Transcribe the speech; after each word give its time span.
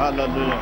Hallelujah. 0.00 0.56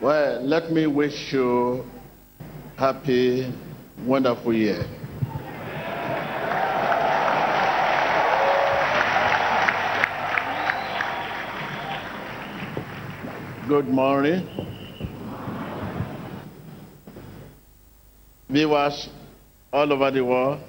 Well, 0.00 0.40
let 0.40 0.72
me 0.72 0.86
wish 0.86 1.34
you 1.34 1.84
happy, 2.78 3.52
wonderful 4.06 4.54
year. 4.54 4.86
Good 13.68 13.88
morning. 13.88 14.48
Viewers 18.48 19.10
all 19.74 19.92
over 19.92 20.08
the 20.08 20.24
world, 20.24 20.60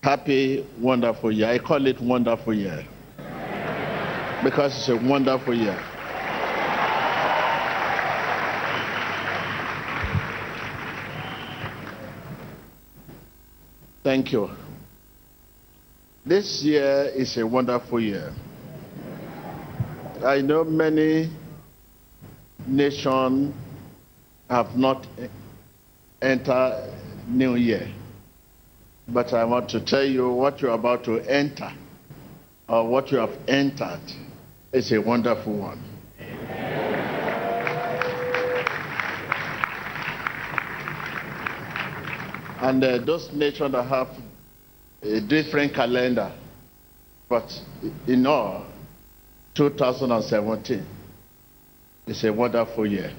happy, 0.00 0.64
wonderful 0.78 1.32
year. 1.32 1.48
I 1.48 1.58
call 1.58 1.84
it 1.88 2.00
wonderful 2.00 2.54
year 2.54 2.86
because 4.44 4.72
it's 4.78 4.88
a 4.88 4.94
wonderful 4.96 5.52
year. 5.52 5.76
Thank 14.04 14.30
you. 14.30 14.48
This 16.24 16.62
year 16.62 17.10
is 17.12 17.36
a 17.38 17.44
wonderful 17.44 17.98
year. 18.00 18.32
I 20.24 20.42
know 20.42 20.62
many 20.62 21.28
nations 22.68 23.52
have 24.48 24.76
not 24.76 25.04
entered 26.26 26.92
New 27.28 27.54
Year, 27.54 27.88
but 29.08 29.32
I 29.32 29.44
want 29.44 29.68
to 29.70 29.80
tell 29.80 30.04
you 30.04 30.28
what 30.30 30.60
you're 30.60 30.72
about 30.72 31.04
to 31.04 31.20
enter 31.20 31.72
or 32.68 32.88
what 32.88 33.12
you 33.12 33.18
have 33.18 33.36
entered 33.46 34.00
is 34.72 34.90
a 34.92 35.00
wonderful 35.00 35.56
one. 35.56 35.82
And 42.60 42.82
uh, 42.82 42.98
those 43.04 43.32
nations 43.32 43.72
that 43.72 43.84
have 43.84 44.08
a 45.02 45.20
different 45.20 45.74
calendar, 45.74 46.32
but 47.28 47.48
in 48.08 48.26
all, 48.26 48.66
2017 49.54 50.84
is 52.08 52.24
a 52.24 52.32
wonderful 52.32 52.86
year. 52.86 53.12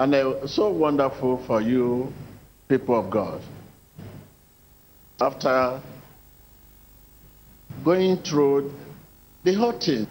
And 0.00 0.14
uh, 0.14 0.46
so 0.46 0.70
wonderful 0.70 1.44
for 1.46 1.60
you, 1.60 2.10
people 2.70 2.98
of 2.98 3.10
God. 3.10 3.42
After 5.20 5.78
going 7.84 8.16
through 8.22 8.72
the 9.44 9.52
whole 9.52 9.78
thing, 9.78 10.06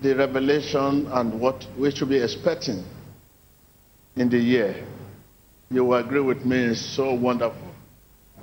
the 0.00 0.14
revelation 0.14 1.06
and 1.10 1.40
what 1.40 1.66
we 1.78 1.90
should 1.90 2.10
be 2.10 2.18
expecting 2.18 2.84
in 4.16 4.28
the 4.28 4.38
year. 4.38 4.84
You 5.70 5.82
will 5.86 5.94
agree 5.96 6.20
with 6.20 6.44
me, 6.44 6.58
it's 6.58 6.80
so 6.94 7.14
wonderful. 7.14 7.72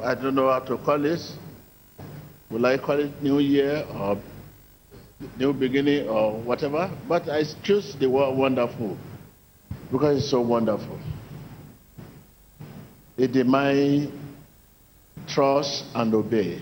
I 0.02 0.16
don't 0.16 0.34
know 0.34 0.50
how 0.50 0.62
to 0.62 0.78
call 0.80 1.06
it. 1.06 1.22
Will 2.50 2.66
I 2.66 2.80
call 2.80 3.00
it 3.00 3.22
New 3.22 3.38
Year 3.38 3.86
or 3.94 4.18
New 5.38 5.54
Beginning 5.54 6.08
or 6.08 6.40
whatever? 6.42 6.90
But 7.08 7.30
I 7.30 7.44
choose 7.64 7.96
the 7.96 8.10
word 8.10 8.36
wonderful 8.36 8.98
because 9.92 10.18
it's 10.18 10.30
so 10.30 10.42
wonderful. 10.42 11.00
It 13.18 13.32
demands 13.32 14.12
trust 15.28 15.86
and 15.94 16.14
obey. 16.14 16.62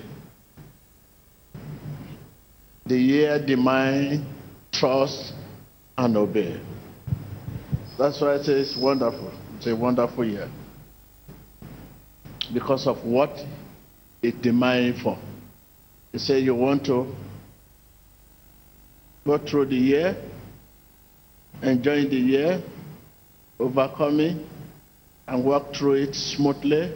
The 2.86 2.98
year 2.98 3.46
demands 3.46 4.26
trust, 4.72 5.34
and 5.98 6.18
obey. 6.18 6.60
That's 7.98 8.20
why 8.22 8.34
I 8.36 8.42
say 8.42 8.54
it's 8.54 8.76
wonderful. 8.76 9.32
It's 9.58 9.68
a 9.68 9.76
wonderful 9.76 10.26
year. 10.26 10.50
Because 12.54 12.88
of 12.88 13.04
what 13.06 13.32
it 14.22 14.42
demands 14.42 15.02
for. 15.02 15.18
You 16.12 16.20
say 16.20 16.40
you 16.40 16.56
want 16.56 16.86
to 16.86 17.14
go 19.26 19.38
through 19.38 19.66
the 19.66 19.76
year, 19.76 20.16
enjoy 21.62 22.08
the 22.08 22.16
year, 22.18 22.64
overcoming, 23.60 24.48
and 25.28 25.44
work 25.44 25.74
through 25.74 25.94
it 25.94 26.16
smoothly. 26.16 26.94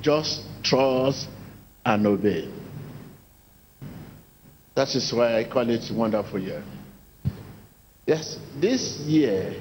Just 0.00 0.42
trust 0.62 1.28
and 1.84 2.06
obey. 2.06 2.48
That 4.74 4.94
is 4.94 5.10
why 5.12 5.38
I 5.38 5.44
call 5.44 5.70
it 5.70 5.90
wonderful 5.90 6.38
year. 6.38 6.62
Yes, 8.06 8.38
this 8.60 8.98
year 9.00 9.54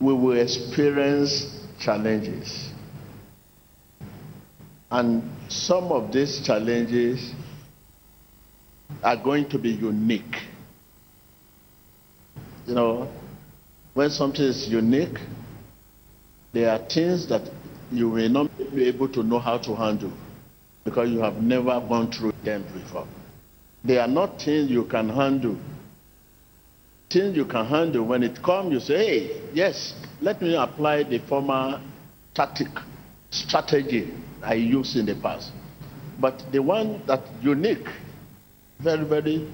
we 0.00 0.12
will 0.14 0.40
experience 0.40 1.64
challenges. 1.80 2.70
And 4.90 5.28
some 5.48 5.90
of 5.90 6.12
these 6.12 6.40
challenges 6.44 7.32
are 9.02 9.16
going 9.16 9.48
to 9.50 9.58
be 9.58 9.70
unique. 9.70 10.36
You 12.66 12.74
know, 12.74 13.12
when 13.94 14.10
something 14.10 14.44
is 14.44 14.68
unique, 14.68 15.18
there 16.52 16.70
are 16.70 16.78
things 16.78 17.28
that 17.28 17.42
you 17.90 18.08
may 18.10 18.28
not 18.28 18.50
be 18.74 18.86
able 18.86 19.08
to 19.08 19.22
know 19.22 19.38
how 19.38 19.58
to 19.58 19.74
handle 19.74 20.12
because 20.84 21.10
you 21.10 21.18
have 21.18 21.36
never 21.36 21.80
gone 21.88 22.10
through 22.10 22.32
them 22.44 22.64
before. 22.72 23.06
They 23.84 23.98
are 23.98 24.08
not 24.08 24.40
things 24.40 24.70
you 24.70 24.84
can 24.84 25.08
handle. 25.08 25.56
Things 27.10 27.36
you 27.36 27.44
can 27.44 27.66
handle. 27.66 28.04
When 28.04 28.22
it 28.22 28.42
comes, 28.42 28.72
you 28.72 28.80
say, 28.80 28.96
hey, 28.96 29.50
yes, 29.52 29.94
let 30.20 30.40
me 30.40 30.54
apply 30.54 31.02
the 31.02 31.18
former 31.18 31.80
tactic, 32.34 32.68
strategy 33.30 34.12
I 34.42 34.54
used 34.54 34.96
in 34.96 35.06
the 35.06 35.14
past. 35.16 35.50
But 36.20 36.42
the 36.52 36.62
one 36.62 37.02
that 37.06 37.20
unique, 37.42 37.88
very, 38.82 39.04
very, 39.04 39.48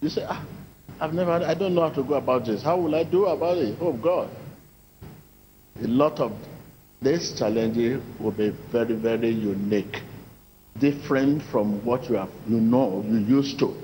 you 0.00 0.08
say, 0.08 0.24
ah, 0.28 0.44
I've 1.00 1.12
never, 1.14 1.32
I 1.32 1.54
don't 1.54 1.74
know 1.74 1.82
how 1.88 1.94
to 1.94 2.02
go 2.02 2.14
about 2.14 2.46
this. 2.46 2.62
How 2.62 2.76
will 2.78 2.94
I 2.94 3.04
do 3.04 3.26
about 3.26 3.58
it? 3.58 3.76
Oh, 3.80 3.92
God. 3.92 4.30
A 5.82 5.86
lot 5.86 6.20
of 6.20 6.32
these 7.02 7.32
challenges 7.38 8.02
will 8.18 8.30
be 8.32 8.50
very, 8.72 8.94
very 8.94 9.30
unique 9.30 10.02
different 10.80 11.42
from 11.50 11.84
what 11.84 12.08
you 12.08 12.16
have 12.16 12.28
you 12.48 12.60
know 12.60 13.02
you 13.06 13.18
used 13.18 13.58
to 13.58 13.74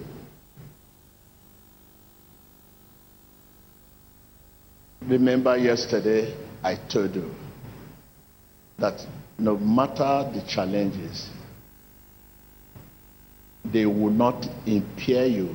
remember 5.07 5.57
yesterday 5.57 6.35
i 6.63 6.75
told 6.93 7.15
you 7.15 7.31
that 8.79 9.05
no 9.39 9.57
matter 9.57 10.31
the 10.35 10.43
challenges 10.47 11.31
they 13.65 13.87
will 13.87 14.11
not 14.11 14.49
impair 14.67 15.27
you 15.27 15.55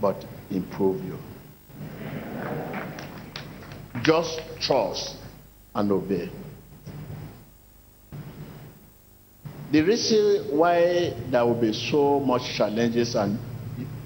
but 0.00 0.24
improve 0.50 1.02
you 1.04 1.18
just 4.02 4.40
trust 4.60 5.16
and 5.74 5.92
obey 5.92 6.30
The 9.70 9.82
reason 9.82 10.56
why 10.56 11.12
there 11.30 11.44
will 11.44 11.60
be 11.60 11.74
so 11.74 12.20
much 12.20 12.54
challenges 12.56 13.14
and 13.14 13.38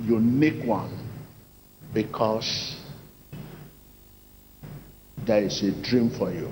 unique 0.04 0.64
one, 0.64 0.90
because 1.94 2.76
there 5.24 5.44
is 5.44 5.62
a 5.62 5.70
dream 5.70 6.10
for 6.10 6.32
you. 6.32 6.50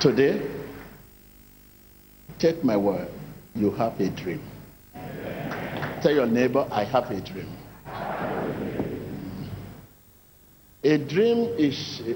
Today, 0.00 0.40
take 2.40 2.64
my 2.64 2.76
word, 2.76 3.08
you 3.54 3.70
have 3.72 4.00
a 4.00 4.08
dream. 4.08 4.42
Tell 6.02 6.12
your 6.12 6.26
neighbor, 6.26 6.66
I 6.70 6.84
have 6.84 7.10
a 7.10 7.20
dream. 7.20 7.56
A 10.82 10.96
dream 10.96 11.54
is 11.58 12.00
eh, 12.06 12.14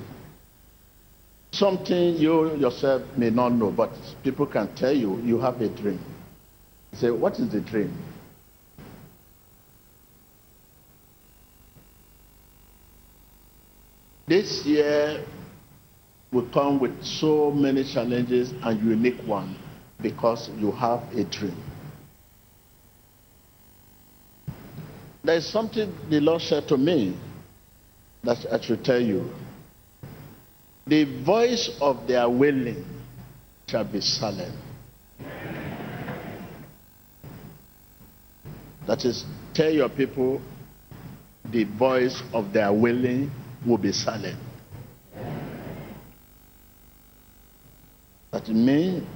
Something 1.53 2.17
you 2.17 2.57
yourself 2.57 3.03
may 3.17 3.31
not 3.31 3.53
know, 3.53 3.71
but 3.71 3.91
people 4.25 4.45
can 4.45 4.75
tell 4.75 4.93
you 4.93 5.21
you 5.21 5.39
have 5.39 5.61
a 5.61 5.69
dream. 5.69 6.01
Say, 6.95 7.13
What 7.13 7.39
is 7.39 7.49
the 7.53 7.61
dream? 7.61 7.97
This 14.27 14.67
year 14.67 15.25
will 16.33 16.49
come 16.53 16.81
with 16.81 17.05
so 17.05 17.53
many 17.53 17.85
challenges 17.85 18.51
and 18.63 18.81
unique 18.83 19.21
one 19.25 19.55
because 20.05 20.51
you 20.59 20.71
have 20.71 21.01
a 21.17 21.25
dream. 21.25 21.57
There 25.25 25.37
is 25.37 25.47
something 25.47 25.93
the 26.11 26.21
Lord 26.21 26.43
said 26.43 26.69
to 26.69 26.77
me 26.77 27.17
that 28.23 28.45
I 28.53 28.61
should 28.61 28.85
tell 28.85 29.01
you. 29.01 29.33
The 30.87 31.05
voice 31.25 31.71
of 31.81 32.07
their 32.07 32.29
wailing 32.29 32.85
shall 33.67 33.85
be 33.85 34.03
silent. 34.03 34.55
That 38.87 39.03
is, 39.07 39.25
tell 39.55 39.71
your 39.71 39.89
people 39.89 40.43
the 41.47 41.65
voice 41.65 42.23
of 42.35 42.53
their 42.53 42.71
wailing 42.71 43.31
will 43.67 43.79
be 43.79 43.93
silent. 43.93 44.39
That 48.33 48.47
means 48.51 49.07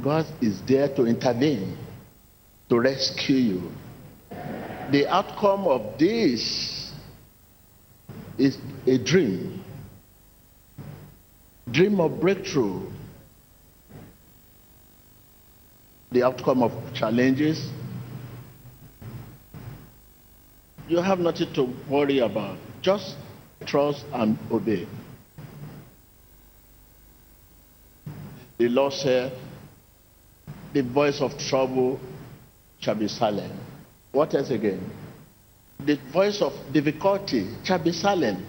God 0.00 0.26
is 0.40 0.60
there 0.62 0.88
to 0.94 1.06
intervene, 1.06 1.76
to 2.68 2.78
rescue 2.78 3.36
you. 3.36 3.72
The 4.92 5.06
outcome 5.08 5.66
of 5.66 5.98
this 5.98 6.92
is 8.38 8.56
a 8.86 8.96
dream. 8.96 9.64
Dream 11.70 12.00
of 12.00 12.20
breakthrough. 12.20 12.88
The 16.12 16.22
outcome 16.22 16.62
of 16.62 16.72
challenges. 16.94 17.68
You 20.88 20.98
have 20.98 21.18
nothing 21.18 21.52
to 21.54 21.74
worry 21.90 22.20
about. 22.20 22.56
Just 22.80 23.16
trust 23.66 24.04
and 24.14 24.38
obey. 24.50 24.86
The 28.56 28.68
Lord 28.68 28.92
said, 28.92 29.32
the 30.72 30.82
voice 30.82 31.20
of 31.20 31.36
trouble 31.38 31.98
shall 32.80 32.94
be 32.94 33.08
silent. 33.08 33.52
What 34.12 34.34
else 34.34 34.50
again? 34.50 34.90
The 35.80 35.98
voice 36.12 36.42
of 36.42 36.52
difficulty 36.72 37.46
shall 37.64 37.82
be 37.82 37.92
silent. 37.92 38.44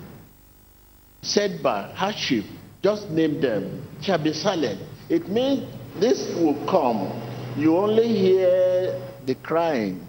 Setback, 1.22 1.96
hardship, 1.96 2.46
just 2.82 3.10
name 3.10 3.42
them, 3.42 3.88
shall 4.02 4.22
be 4.22 4.34
silent. 4.34 4.82
It 5.10 5.28
means 5.28 5.68
this 6.00 6.34
will 6.36 6.66
come. 6.66 7.12
You 7.58 7.78
only 7.78 8.08
hear 8.08 9.02
the 9.26 9.36
crying, 9.36 10.08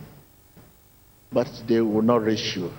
but 1.32 1.48
they 1.66 1.80
will 1.80 2.02
not 2.02 2.22
reach 2.22 2.56
you. 2.56 2.70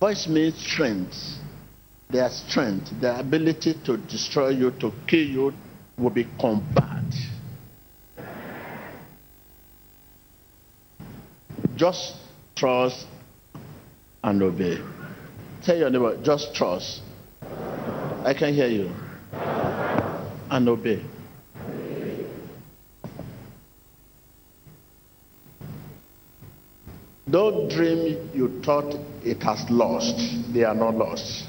Voice 0.00 0.26
means 0.28 0.58
strength. 0.58 1.43
Their 2.14 2.30
strength, 2.30 2.92
their 3.00 3.18
ability 3.18 3.74
to 3.86 3.96
destroy 3.96 4.50
you, 4.50 4.70
to 4.78 4.92
kill 5.04 5.26
you, 5.26 5.52
will 5.98 6.10
be 6.10 6.28
combat. 6.40 7.02
Just 11.74 12.14
trust 12.54 13.04
and 14.22 14.40
obey. 14.40 14.78
Tell 15.64 15.76
your 15.76 15.90
neighbor, 15.90 16.16
just 16.22 16.54
trust. 16.54 17.02
I 18.22 18.32
can 18.32 18.54
hear 18.54 18.68
you. 18.68 18.92
And 20.52 20.68
obey. 20.68 21.02
Don't 27.28 27.68
dream 27.68 28.30
you 28.32 28.62
thought 28.62 28.94
it 29.24 29.42
has 29.42 29.68
lost. 29.68 30.14
They 30.52 30.62
are 30.62 30.76
not 30.76 30.94
lost. 30.94 31.48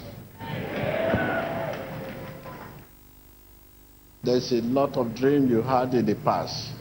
There's 4.25 4.51
a 4.51 4.61
lot 4.61 4.97
of 4.97 5.13
dream 5.13 5.47
you 5.47 5.61
had 5.61 5.93
in 5.93 6.07
the 6.07 6.15
past. 6.15 6.71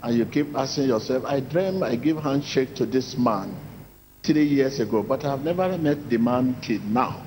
And 0.00 0.16
you 0.16 0.24
keep 0.26 0.54
asking 0.54 0.88
yourself, 0.88 1.24
I 1.24 1.40
dream 1.40 1.82
I 1.82 1.96
give 1.96 2.18
handshake 2.18 2.76
to 2.76 2.86
this 2.86 3.16
man 3.18 3.52
three 4.22 4.44
years 4.44 4.78
ago, 4.78 5.02
but 5.02 5.24
I've 5.24 5.42
never 5.42 5.76
met 5.76 6.08
the 6.08 6.18
man 6.18 6.56
till 6.62 6.80
now. 6.82 7.26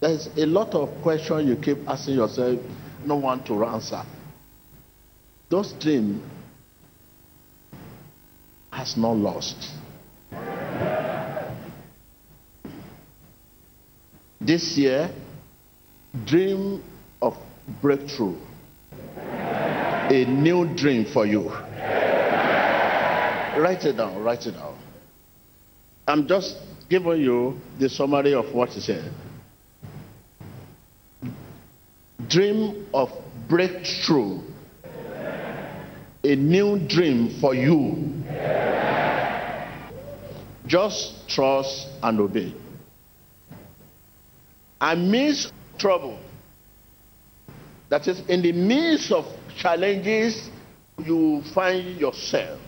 There's 0.00 0.28
a 0.36 0.44
lot 0.44 0.74
of 0.74 0.90
questions 1.00 1.48
you 1.48 1.56
keep 1.56 1.78
asking 1.88 2.16
yourself, 2.16 2.60
no 3.06 3.16
one 3.16 3.42
to 3.44 3.64
answer. 3.64 4.02
Those 5.48 5.72
dreams 5.72 6.22
has 8.70 8.98
not 8.98 9.16
lost. 9.16 9.56
This 14.38 14.76
year, 14.76 15.10
dream 16.26 16.82
of 17.22 17.34
breakthrough. 17.80 18.36
A 20.10 20.24
new 20.24 20.66
dream 20.74 21.04
for 21.04 21.26
you. 21.26 21.50
Write 23.60 23.84
it 23.84 23.96
down, 23.96 24.22
write 24.22 24.46
it 24.46 24.52
down. 24.52 24.78
I'm 26.06 26.26
just 26.26 26.56
giving 26.88 27.20
you 27.20 27.60
the 27.78 27.88
summary 27.88 28.32
of 28.32 28.54
what 28.54 28.70
he 28.70 28.80
said. 28.80 29.12
Dream 32.26 32.86
of 32.94 33.10
breakthrough. 33.48 34.40
A 36.24 36.34
new 36.36 36.78
dream 36.78 37.38
for 37.40 37.54
you. 37.54 38.12
Just 40.66 41.28
trust 41.28 41.88
and 42.02 42.20
obey. 42.20 42.54
I 44.80 44.92
Amidst 44.92 45.52
trouble, 45.78 46.18
that 47.88 48.06
is, 48.06 48.20
in 48.28 48.42
the 48.42 48.52
midst 48.52 49.10
of 49.12 49.26
challenges, 49.58 50.48
you 51.04 51.42
find 51.54 52.00
yourself. 52.00 52.60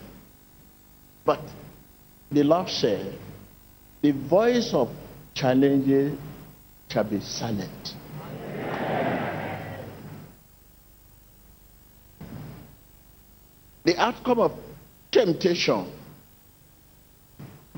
But 1.25 1.39
the 2.29 2.43
Lord 2.43 2.69
said, 2.69 3.17
the 4.01 4.11
voice 4.11 4.73
of 4.73 4.89
challenges 5.33 6.17
shall 6.89 7.03
be 7.03 7.21
silent. 7.21 7.95
The 13.83 13.97
outcome 13.97 14.39
of 14.39 14.51
temptation, 15.11 15.91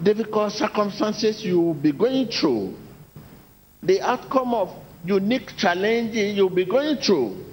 difficult 0.02 0.52
circumstances 0.52 1.44
you 1.44 1.62
will 1.62 1.74
be 1.74 1.92
going 1.94 2.28
through, 2.28 2.76
the 3.82 4.02
outcome 4.02 4.54
of 4.54 4.70
unique 5.06 5.56
challenges 5.58 6.36
you'll 6.36 6.50
be 6.50 6.66
going 6.66 6.98
through, 6.98 7.53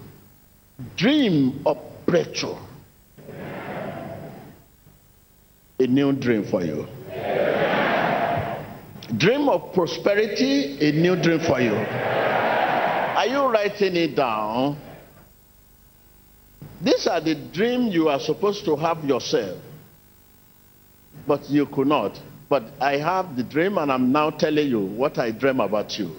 dream 0.97 1.63
of 1.67 1.79
breakthrough. 2.07 2.57
A 5.79 5.87
new 5.87 6.13
dream 6.13 6.45
for 6.45 6.63
you. 6.63 6.87
Dream 9.17 9.49
of 9.49 9.73
prosperity, 9.73 10.79
a 10.89 10.93
new 10.93 11.17
dream 11.17 11.41
for 11.41 11.61
you. 11.61 11.75
Are 11.75 13.27
you 13.27 13.47
writing 13.47 13.97
it 13.97 14.15
down? 14.15 14.79
These 16.81 17.07
are 17.07 17.21
the 17.21 17.35
dreams 17.35 17.95
you 17.95 18.09
are 18.09 18.21
supposed 18.21 18.65
to 18.65 18.77
have 18.77 19.05
yourself, 19.05 19.59
but 21.27 21.49
you 21.51 21.67
could 21.67 21.89
not. 21.89 22.19
But 22.49 22.65
I 22.81 22.97
have 22.97 23.37
the 23.37 23.43
dream, 23.43 23.79
and 23.79 23.93
I'm 23.93 24.11
now 24.11 24.31
telling 24.31 24.69
you 24.69 24.81
what 24.81 25.19
I 25.19 25.31
dream 25.31 25.61
about 25.61 25.99
you. 25.99 26.17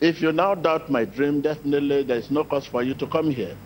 If 0.00 0.22
you 0.22 0.32
now 0.32 0.54
doubt 0.54 0.90
my 0.90 1.04
dream, 1.04 1.40
definitely 1.40 2.04
there's 2.04 2.30
no 2.30 2.44
cause 2.44 2.66
for 2.66 2.82
you 2.82 2.94
to 2.94 3.06
come 3.06 3.30
here. 3.30 3.56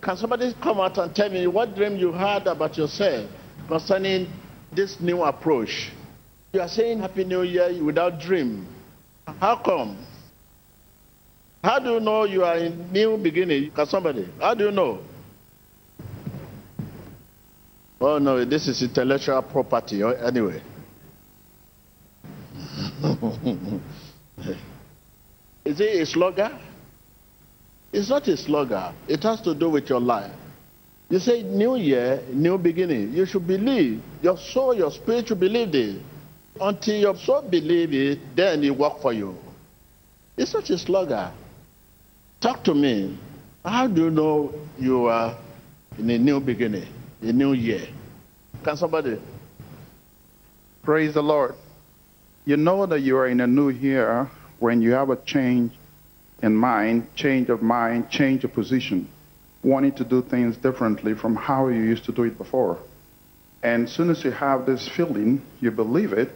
Can 0.00 0.16
somebody 0.16 0.54
come 0.62 0.80
out 0.80 0.98
and 0.98 1.14
tell 1.14 1.28
me 1.28 1.46
what 1.46 1.76
dream 1.76 1.96
you 1.96 2.10
had 2.10 2.46
about 2.46 2.76
yourself 2.76 3.30
concerning 3.68 4.28
this 4.72 4.98
new 5.00 5.22
approach? 5.22 5.92
You 6.52 6.60
are 6.62 6.68
saying 6.68 6.98
Happy 7.00 7.22
New 7.24 7.42
Year 7.42 7.84
without 7.84 8.18
dream. 8.18 8.66
How 9.40 9.56
come? 9.56 10.04
How 11.62 11.78
do 11.78 11.90
you 11.90 12.00
know 12.00 12.24
you 12.24 12.42
are 12.42 12.56
in 12.56 12.90
new 12.90 13.18
beginning? 13.18 13.70
Can 13.70 13.86
somebody? 13.86 14.28
How 14.40 14.54
do 14.54 14.64
you 14.64 14.70
know? 14.70 15.00
Oh 18.00 18.18
no, 18.18 18.44
this 18.46 18.66
is 18.66 18.82
intellectual 18.82 19.42
property 19.42 20.02
oh, 20.02 20.08
anyway. 20.10 20.62
is 25.64 25.80
it 25.80 26.02
a 26.02 26.06
slugger? 26.06 26.58
It's 27.92 28.08
not 28.08 28.28
a 28.28 28.36
slugger. 28.36 28.92
It 29.08 29.22
has 29.22 29.40
to 29.42 29.54
do 29.54 29.70
with 29.70 29.88
your 29.88 30.00
life. 30.00 30.32
You 31.08 31.18
say 31.18 31.42
new 31.42 31.76
year, 31.76 32.22
new 32.32 32.58
beginning. 32.58 33.12
You 33.12 33.26
should 33.26 33.46
believe. 33.46 34.00
Your 34.22 34.36
soul, 34.36 34.74
your 34.74 34.92
spirit 34.92 35.28
should 35.28 35.40
believe 35.40 35.74
it. 35.74 36.00
Until 36.60 36.96
your 36.96 37.16
soul 37.16 37.42
believe 37.42 37.92
it, 37.94 38.36
then 38.36 38.62
it 38.62 38.76
work 38.76 39.00
for 39.00 39.12
you. 39.12 39.34
It's 40.36 40.54
not 40.54 40.68
a 40.70 40.78
slugger. 40.78 41.32
Talk 42.40 42.62
to 42.64 42.74
me. 42.74 43.18
How 43.64 43.86
do 43.86 44.04
you 44.04 44.10
know 44.10 44.54
you 44.78 45.06
are 45.06 45.36
in 45.98 46.08
a 46.10 46.18
new 46.18 46.38
beginning, 46.38 46.86
a 47.22 47.32
new 47.32 47.52
year? 47.52 47.88
Can 48.62 48.76
somebody? 48.76 49.20
Praise 50.82 51.14
the 51.14 51.22
Lord. 51.22 51.54
You 52.50 52.56
know 52.56 52.84
that 52.84 52.98
you 53.02 53.16
are 53.16 53.28
in 53.28 53.40
a 53.40 53.46
new 53.46 53.68
year 53.68 54.28
when 54.58 54.82
you 54.82 54.90
have 54.90 55.08
a 55.10 55.14
change 55.14 55.70
in 56.42 56.56
mind, 56.56 57.06
change 57.14 57.48
of 57.48 57.62
mind, 57.62 58.10
change 58.10 58.42
of 58.42 58.52
position, 58.52 59.08
wanting 59.62 59.92
to 59.92 60.02
do 60.02 60.20
things 60.20 60.56
differently 60.56 61.14
from 61.14 61.36
how 61.36 61.68
you 61.68 61.80
used 61.80 62.06
to 62.06 62.12
do 62.12 62.24
it 62.24 62.36
before. 62.36 62.76
And 63.62 63.84
as 63.84 63.92
soon 63.92 64.10
as 64.10 64.24
you 64.24 64.32
have 64.32 64.66
this 64.66 64.88
feeling, 64.88 65.42
you 65.60 65.70
believe 65.70 66.12
it, 66.12 66.32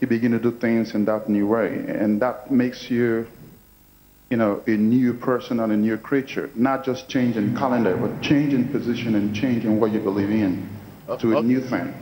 you 0.00 0.08
begin 0.08 0.32
to 0.32 0.40
do 0.40 0.50
things 0.50 0.96
in 0.96 1.04
that 1.04 1.28
new 1.28 1.46
way. 1.46 1.68
And 1.86 2.20
that 2.22 2.50
makes 2.50 2.90
you, 2.90 3.28
you 4.30 4.38
know, 4.38 4.64
a 4.66 4.76
new 4.76 5.14
person 5.14 5.60
and 5.60 5.72
a 5.72 5.76
new 5.76 5.96
creature. 5.96 6.50
Not 6.56 6.84
just 6.84 7.08
changing 7.08 7.54
calendar, 7.54 7.96
but 7.96 8.20
changing 8.20 8.72
position 8.72 9.14
and 9.14 9.32
changing 9.32 9.78
what 9.78 9.92
you 9.92 10.00
believe 10.00 10.30
in 10.30 10.68
to 11.20 11.38
a 11.38 11.40
new 11.40 11.60
thing. 11.60 12.01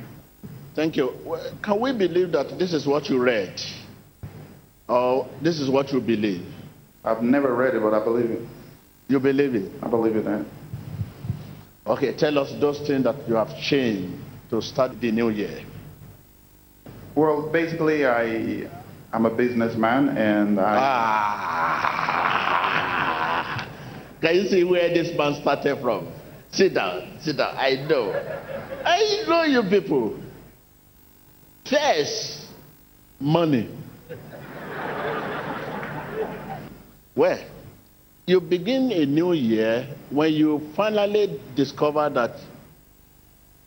Thank 0.80 0.96
you. 0.96 1.12
Can 1.62 1.78
we 1.78 1.92
believe 1.92 2.32
that 2.32 2.58
this 2.58 2.72
is 2.72 2.86
what 2.86 3.10
you 3.10 3.22
read? 3.22 3.52
Or 4.88 5.28
this 5.42 5.60
is 5.60 5.68
what 5.68 5.92
you 5.92 6.00
believe? 6.00 6.46
I've 7.04 7.22
never 7.22 7.54
read 7.54 7.74
it, 7.74 7.82
but 7.82 7.92
I 7.92 8.02
believe 8.02 8.30
it. 8.30 8.40
You 9.06 9.20
believe 9.20 9.54
it? 9.54 9.70
I 9.82 9.88
believe 9.88 10.16
it. 10.16 10.26
eh? 10.26 10.42
Okay, 11.86 12.16
tell 12.16 12.38
us 12.38 12.50
those 12.58 12.78
things 12.86 13.04
that 13.04 13.28
you 13.28 13.34
have 13.34 13.54
changed 13.58 14.10
to 14.48 14.62
start 14.62 14.98
the 14.98 15.10
new 15.12 15.28
year. 15.28 15.62
Well, 17.14 17.50
basically, 17.52 18.06
I, 18.06 18.66
I'm 19.12 19.26
a 19.26 19.30
businessman, 19.36 20.16
and 20.16 20.58
I, 20.58 20.76
Ah! 23.52 23.68
Can 24.22 24.34
you 24.34 24.48
see 24.48 24.64
where 24.64 24.88
this 24.88 25.14
man 25.18 25.34
started 25.42 25.78
from? 25.82 26.08
Sit 26.52 26.72
down, 26.72 27.18
sit 27.20 27.36
down. 27.36 27.54
I 27.58 27.74
know. 27.86 28.14
I 28.82 29.24
know 29.28 29.42
you 29.42 29.62
people. 29.68 30.16
First, 31.64 32.46
money. 33.20 33.68
Well, 37.14 37.38
you 38.26 38.40
begin 38.40 38.90
a 38.92 39.04
new 39.06 39.32
year 39.32 39.86
when 40.10 40.32
you 40.32 40.70
finally 40.74 41.40
discover 41.54 42.08
that 42.10 42.36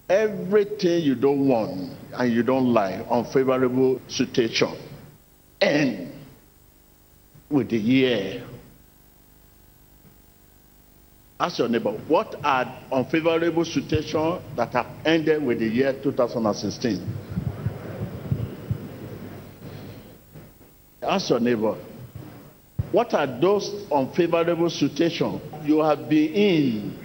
everything 0.10 1.04
you 1.04 1.16
don't 1.16 1.48
want 1.48 1.92
and 2.14 2.32
you 2.34 2.44
don't 2.44 2.74
like, 2.74 3.06
unfavorable 3.10 4.02
situation, 4.08 4.76
end 5.62 6.14
with 7.50 7.70
the 7.70 7.78
year. 7.78 8.44
Ask 11.40 11.60
your 11.60 11.68
neighbor, 11.68 11.92
what 12.08 12.36
are 12.44 12.74
unfavorable 12.92 13.66
situations 13.66 14.42
that 14.56 14.72
have 14.74 14.88
ended 15.06 15.44
with 15.44 15.60
the 15.60 15.68
year 15.68 15.94
2016? 16.02 17.23
Ask 21.04 21.30
your 21.30 21.40
neighbor, 21.40 21.76
what 22.92 23.14
are 23.14 23.28
those 23.28 23.86
unfavorable 23.92 24.70
situations 24.70 25.42
you 25.66 25.80
have 25.80 26.08
been 26.10 26.34
in 26.34 26.98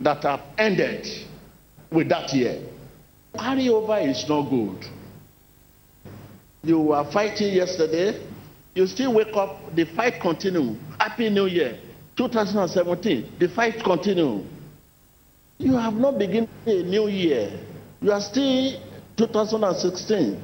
that 0.00 0.22
have 0.22 0.40
ended 0.58 1.06
with 1.90 2.08
that 2.08 2.32
year? 2.32 2.60
Carry 3.36 3.68
over 3.68 3.98
is 3.98 4.28
not 4.28 4.42
good. 4.48 4.86
You 6.62 6.78
were 6.80 7.04
fighting 7.12 7.52
yesterday, 7.52 8.24
you 8.74 8.86
still 8.86 9.12
wake 9.14 9.34
up, 9.36 9.74
the 9.74 9.84
fight 9.84 10.20
continue. 10.20 10.76
Happy 10.98 11.28
New 11.30 11.46
Year, 11.46 11.78
2017, 12.16 13.32
the 13.38 13.48
fight 13.48 13.82
continue. 13.82 14.44
You 15.58 15.74
have 15.76 15.94
not 15.94 16.18
begun 16.18 16.48
a 16.66 16.82
new 16.82 17.08
year. 17.08 17.50
You 18.00 18.12
are 18.12 18.20
still 18.20 18.80
2016. 19.16 20.40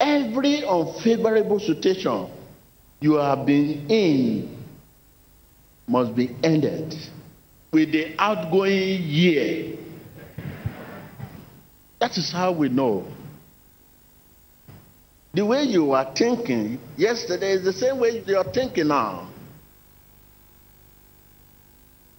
Every 0.00 0.64
unfavorable 0.64 1.60
situation 1.60 2.30
you 3.00 3.14
have 3.14 3.44
been 3.44 3.90
in 3.90 4.64
must 5.86 6.14
be 6.14 6.34
ended 6.42 6.96
with 7.70 7.92
the 7.92 8.14
outgoing 8.18 9.02
year. 9.02 9.76
That 11.98 12.16
is 12.16 12.32
how 12.32 12.52
we 12.52 12.70
know. 12.70 13.06
The 15.34 15.44
way 15.44 15.64
you 15.64 15.92
are 15.92 16.12
thinking 16.14 16.80
yesterday 16.96 17.52
is 17.52 17.64
the 17.64 17.72
same 17.72 17.98
way 17.98 18.22
you 18.26 18.36
are 18.36 18.52
thinking 18.52 18.88
now. 18.88 19.28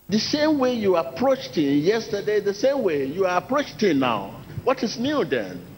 The 0.08 0.20
same 0.20 0.60
way 0.60 0.74
you 0.74 0.98
approached 0.98 1.58
it 1.58 1.78
yesterday, 1.78 2.42
the 2.42 2.54
same 2.54 2.84
way 2.84 3.06
you 3.06 3.26
are 3.26 3.38
approaching 3.38 3.90
it 3.90 3.96
now. 3.96 4.42
What 4.64 4.84
is 4.84 4.98
new 4.98 5.26
then? 5.26 5.71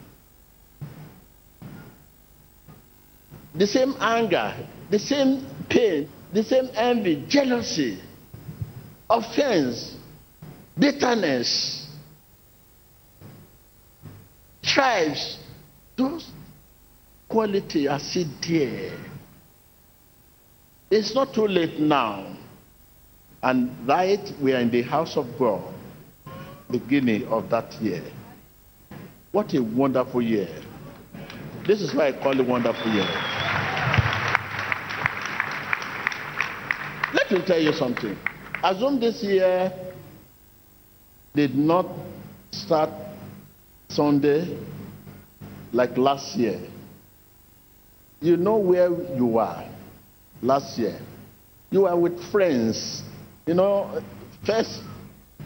The 3.56 3.68
same 3.68 3.96
anger, 4.00 4.56
the 4.90 5.00
same 5.00 5.46
pain, 5.70 6.10
the 6.32 6.44
same 6.44 6.70
envy, 6.74 7.26
jealousy, 7.28 8.00
offense, 9.10 9.96
bitterness, 10.78 11.88
tribes, 14.64 15.38
those 15.96 16.32
quality 17.30 17.88
are 17.88 18.00
still 18.00 18.28
there. 18.48 18.98
It's 20.90 21.14
not 21.14 21.34
too 21.34 21.48
late 21.48 21.80
now. 21.80 22.36
And 23.44 23.88
right, 23.88 24.32
we 24.42 24.54
are 24.54 24.60
in 24.60 24.72
the 24.72 24.84
house 24.84 25.18
of 25.18 25.28
God, 25.38 25.62
beginning 26.72 27.28
of 27.28 27.50
that 27.50 27.74
year. 27.82 28.04
What 29.32 29.54
a 29.54 29.62
wonderful 29.62 30.22
year. 30.22 30.48
This 31.68 31.82
is 31.82 31.94
why 31.94 32.08
I 32.08 32.12
call 32.14 32.40
it 32.40 32.48
wonderful 32.48 32.92
year. 32.94 33.43
Me 37.34 37.42
tell 37.46 37.60
you 37.60 37.74
something. 37.74 38.16
Assume 38.64 39.00
this 39.00 39.24
year 39.24 39.74
did 41.36 41.56
not 41.56 41.88
start 42.52 42.92
Sunday 43.90 44.56
like 45.72 45.98
last 45.98 46.36
year. 46.36 46.60
You 48.22 48.38
know 48.38 48.58
where 48.58 48.90
you 49.16 49.40
are 49.40 49.68
last 50.42 50.78
year. 50.78 51.00
You 51.72 51.88
are 51.88 51.98
with 51.98 52.24
friends. 52.32 53.02
You 53.48 53.56
know, 53.56 54.02
first 54.46 54.82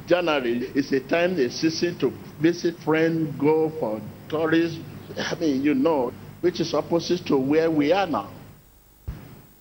January 0.07 0.67
is 0.75 0.91
a 0.91 0.99
time, 0.99 1.39
a 1.39 1.49
season 1.49 1.97
to 1.99 2.11
visit 2.41 2.77
friends, 2.79 3.33
go 3.39 3.71
for 3.79 4.01
tourists. 4.29 4.79
I 5.17 5.35
mean, 5.39 5.63
you 5.63 5.73
know, 5.73 6.11
which 6.41 6.59
is 6.59 6.73
opposite 6.73 7.25
to 7.27 7.37
where 7.37 7.71
we 7.71 7.93
are 7.93 8.05
now. 8.05 8.29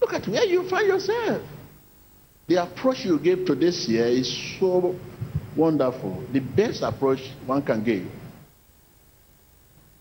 Look 0.01 0.13
at 0.13 0.27
where 0.29 0.45
you 0.45 0.69
find 0.69 0.89
yourself. 0.89 1.41
The 2.49 2.63
approach 2.63 3.05
you 3.05 3.19
gave 3.19 3.45
to 3.47 3.55
this 3.55 3.89
year 3.89 4.07
is 4.07 4.59
so 4.61 4.95
wonderful. 5.57 6.25
The 6.33 6.41
best 6.41 6.83
approach 6.83 7.21
one 7.45 7.63
can 7.63 7.83
give 7.83 8.07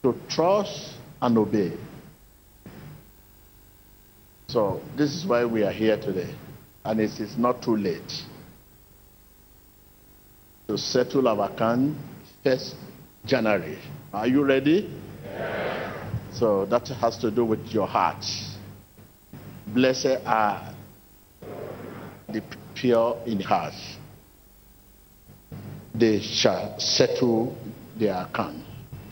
to 0.03 0.15
trust 0.29 0.93
and 1.21 1.37
obey. 1.37 1.73
So 4.47 4.81
this 4.95 5.15
is 5.15 5.25
why 5.25 5.43
we 5.45 5.63
are 5.63 5.71
here 5.71 5.97
today. 5.99 6.33
And 6.83 6.99
it 6.99 7.19
is 7.19 7.35
not 7.35 7.63
too 7.63 7.75
late 7.75 8.23
to 10.67 10.77
settle 10.77 11.27
our 11.27 11.51
account 11.51 11.97
first 12.43 12.75
January. 13.25 13.79
Are 14.13 14.27
you 14.27 14.43
ready? 14.43 14.93
So 16.31 16.65
that 16.67 16.87
has 16.89 17.17
to 17.19 17.31
do 17.31 17.43
with 17.43 17.65
your 17.69 17.87
heart. 17.87 18.23
Blessed 19.67 20.19
are 20.25 20.74
the 22.29 22.41
pure 22.73 23.17
in 23.25 23.39
heart. 23.39 23.73
They 25.93 26.19
shall 26.19 26.79
settle 26.79 27.55
their 27.97 28.15
account. 28.15 28.63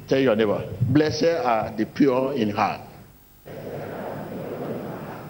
Tell 0.07 0.19
your 0.19 0.35
neighbor, 0.35 0.69
blessed 0.89 1.23
are 1.23 1.73
the 1.75 1.85
pure 1.85 2.33
in 2.33 2.49
heart. 2.49 2.81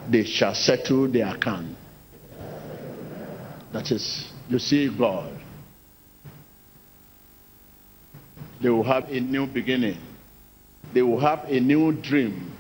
They 0.10 0.26
shall 0.26 0.56
settle 0.56 1.08
their 1.08 1.36
account. 1.36 1.78
That 3.72 3.92
is, 3.92 4.32
you 4.50 4.60
see 4.60 4.90
God. 4.96 5.32
They 8.62 8.70
will 8.70 8.84
have 8.84 9.10
a 9.10 9.20
new 9.20 9.46
beginning. 9.46 9.98
They 10.94 11.02
will 11.02 11.20
have 11.20 11.46
a 11.50 11.60
new 11.60 11.92
dream. 11.92 12.52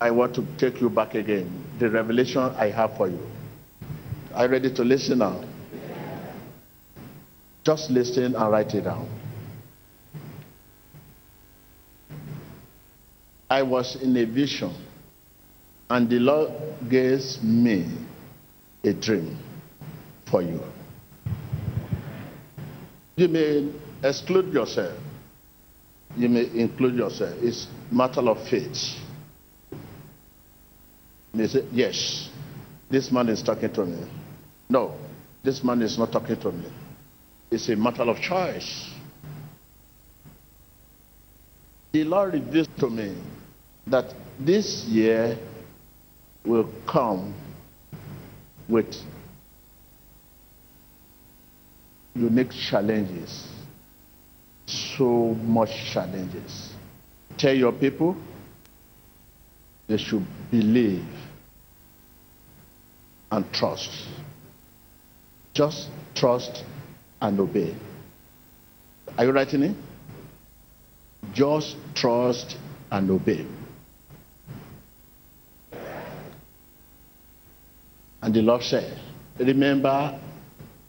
I 0.00 0.10
want 0.10 0.34
to 0.36 0.46
take 0.56 0.80
you 0.80 0.88
back 0.88 1.14
again. 1.14 1.64
The 1.78 1.90
revelation 1.90 2.42
I 2.42 2.70
have 2.70 2.96
for 2.96 3.08
you. 3.08 3.18
Are 4.38 4.44
you 4.44 4.52
ready 4.52 4.72
to 4.72 4.84
listen 4.84 5.18
now? 5.18 5.42
Just 7.64 7.90
listen 7.90 8.36
and 8.36 8.52
write 8.52 8.72
it 8.72 8.82
down. 8.82 9.08
I 13.50 13.62
was 13.62 14.00
in 14.00 14.16
a 14.16 14.24
vision, 14.24 14.72
and 15.90 16.08
the 16.08 16.20
Lord 16.20 16.52
gave 16.88 17.20
me 17.42 17.90
a 18.84 18.92
dream 18.92 19.36
for 20.30 20.40
you. 20.40 20.62
You 23.16 23.26
may 23.26 23.72
exclude 24.04 24.54
yourself. 24.54 24.96
You 26.16 26.28
may 26.28 26.48
include 26.54 26.94
yourself. 26.94 27.34
It's 27.42 27.66
matter 27.90 28.20
of 28.20 28.48
faith. 28.48 29.00
You 29.72 29.78
may 31.40 31.48
say, 31.48 31.64
yes, 31.72 32.30
this 32.88 33.10
man 33.10 33.30
is 33.30 33.42
talking 33.42 33.72
to 33.72 33.84
me. 33.84 34.17
No, 34.70 34.94
this 35.42 35.64
man 35.64 35.82
is 35.82 35.96
not 35.98 36.12
talking 36.12 36.38
to 36.40 36.52
me. 36.52 36.66
It's 37.50 37.68
a 37.68 37.76
matter 37.76 38.02
of 38.02 38.20
choice. 38.20 38.90
The 41.92 42.04
Lord 42.04 42.34
revealed 42.34 42.76
to 42.78 42.90
me 42.90 43.16
that 43.86 44.14
this 44.38 44.84
year 44.84 45.38
will 46.44 46.68
come 46.86 47.34
with 48.68 48.94
unique 52.14 52.50
challenges. 52.50 53.48
So 54.66 55.34
much 55.34 55.70
challenges. 55.92 56.74
Tell 57.38 57.54
your 57.54 57.72
people 57.72 58.16
they 59.86 59.96
should 59.96 60.26
believe 60.50 61.06
and 63.30 63.50
trust. 63.52 63.90
Just 65.58 65.88
trust 66.14 66.62
and 67.20 67.40
obey. 67.40 67.74
Are 69.16 69.24
you 69.24 69.32
writing 69.32 69.64
it? 69.64 69.76
Just 71.32 71.74
trust 71.96 72.56
and 72.92 73.10
obey. 73.10 73.44
And 78.22 78.32
the 78.32 78.40
Lord 78.40 78.62
said, 78.62 79.00
Remember, 79.40 80.20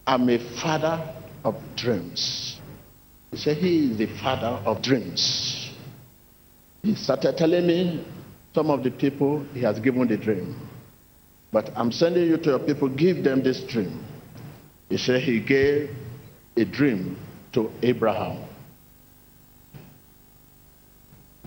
I'm 0.06 0.28
a 0.28 0.38
father 0.62 1.16
of 1.42 1.56
dreams. 1.74 2.60
He 3.32 3.38
said, 3.38 3.56
He 3.56 3.90
is 3.90 3.98
the 3.98 4.06
father 4.22 4.62
of 4.64 4.82
dreams. 4.82 5.68
He 6.84 6.94
started 6.94 7.36
telling 7.36 7.66
me 7.66 8.06
some 8.54 8.70
of 8.70 8.84
the 8.84 8.92
people 8.92 9.44
he 9.52 9.62
has 9.62 9.80
given 9.80 10.06
the 10.06 10.16
dream. 10.16 10.54
But 11.50 11.72
I'm 11.74 11.90
sending 11.90 12.28
you 12.28 12.36
to 12.36 12.50
your 12.50 12.60
people, 12.60 12.88
give 12.88 13.24
them 13.24 13.42
this 13.42 13.64
dream. 13.64 14.06
He 14.90 14.96
said 14.98 15.22
he 15.22 15.38
gave 15.38 15.88
a 16.56 16.64
dream 16.64 17.16
to 17.52 17.70
Abraham, 17.80 18.42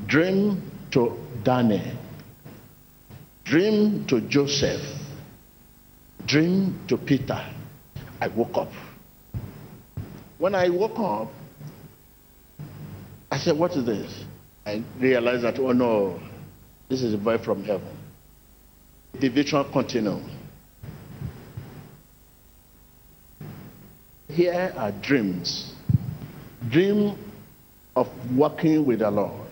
dream 0.08 0.72
to 0.92 1.18
Daniel, 1.44 1.94
dream 3.44 4.06
to 4.08 4.22
Joseph, 4.22 4.82
dream 6.26 6.80
to 6.88 6.98
Peter. 6.98 7.46
I 8.22 8.30
woke 8.30 8.56
up. 8.58 8.72
When 10.38 10.56
I 10.56 10.70
woke 10.70 10.98
up, 10.98 11.28
I 13.30 13.38
said, 13.40 13.58
What 13.58 13.76
is 13.76 13.86
this? 13.86 14.24
I 14.66 14.82
realized 14.98 15.44
that, 15.44 15.60
oh 15.60 15.74
no, 15.74 16.18
this 16.88 17.02
is 17.04 17.14
a 17.14 17.18
voice 17.18 17.44
from 17.44 17.66
heaven. 17.66 17.98
The 19.20 19.28
vision 19.28 19.66
continued. 19.74 20.24
Here 24.34 24.74
are 24.76 24.92
dreams. 24.92 25.74
Dream 26.72 27.16
of 27.96 28.08
working 28.36 28.84
with 28.84 29.00
the 29.00 29.12
Lord. 29.12 29.48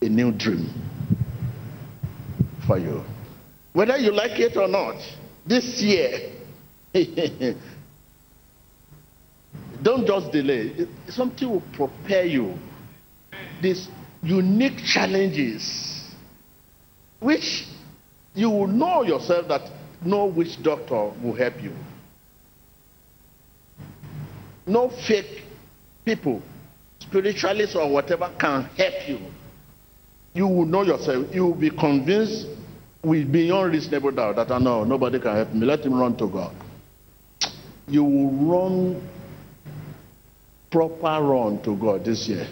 A 0.00 0.08
new 0.08 0.32
dream 0.32 0.72
for 2.66 2.78
you. 2.78 3.04
Whether 3.74 3.98
you 3.98 4.12
like 4.12 4.38
it 4.40 4.56
or 4.56 4.66
not, 4.66 4.96
this 5.46 5.82
year, 5.82 6.32
don't 9.82 10.06
just 10.06 10.32
delay. 10.32 10.86
Something 11.08 11.50
will 11.50 11.62
prepare 11.74 12.24
you. 12.24 12.54
These 13.60 13.88
unique 14.22 14.78
challenges, 14.86 16.02
which 17.20 17.66
you 18.34 18.48
will 18.48 18.68
know 18.68 19.02
yourself 19.02 19.48
that 19.48 19.70
know 20.02 20.24
which 20.24 20.62
doctor 20.62 21.12
will 21.22 21.34
help 21.34 21.62
you. 21.62 21.74
No 24.66 24.88
fake 25.06 25.42
people, 26.04 26.42
spiritualists 26.98 27.76
or 27.76 27.90
whatever, 27.90 28.30
can 28.38 28.64
help 28.76 29.08
you. 29.08 29.18
You 30.32 30.48
will 30.48 30.66
know 30.66 30.82
yourself. 30.82 31.26
You 31.32 31.46
will 31.46 31.54
be 31.54 31.70
convinced 31.70 32.46
with 33.02 33.30
beyond 33.30 33.72
reasonable 33.72 34.10
doubt 34.10 34.36
that 34.36 34.50
I 34.50 34.58
know 34.58 34.84
nobody 34.84 35.20
can 35.20 35.36
help 35.36 35.52
me. 35.52 35.66
Let 35.66 35.84
him 35.84 35.94
run 35.94 36.16
to 36.16 36.28
God. 36.28 36.54
You 37.86 38.02
will 38.02 38.30
run 38.30 39.08
proper 40.70 41.22
run 41.22 41.62
to 41.62 41.76
God 41.76 42.04
this 42.04 42.26
year. 42.26 42.48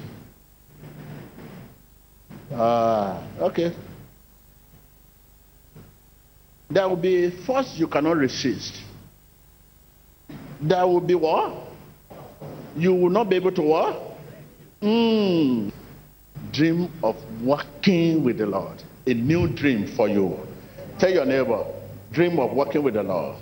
Ah, 2.52 3.26
okay. 3.40 3.72
There 6.70 6.88
will 6.88 6.96
be 6.96 7.30
force 7.44 7.74
you 7.76 7.88
cannot 7.88 8.16
resist. 8.16 8.80
There 10.60 10.86
will 10.86 11.00
be 11.00 11.14
what? 11.14 11.71
You 12.76 12.94
will 12.94 13.10
not 13.10 13.28
be 13.28 13.36
able 13.36 13.52
to 13.52 13.62
what? 13.62 14.00
Mm. 14.80 15.72
Dream 16.52 16.90
of 17.02 17.16
working 17.42 18.24
with 18.24 18.38
the 18.38 18.46
Lord. 18.46 18.82
A 19.06 19.14
new 19.14 19.48
dream 19.48 19.86
for 19.96 20.08
you. 20.08 20.38
Tell 20.98 21.10
your 21.10 21.24
neighbor, 21.24 21.64
dream 22.12 22.38
of 22.38 22.52
working 22.52 22.82
with 22.82 22.94
the 22.94 23.02
Lord. 23.02 23.36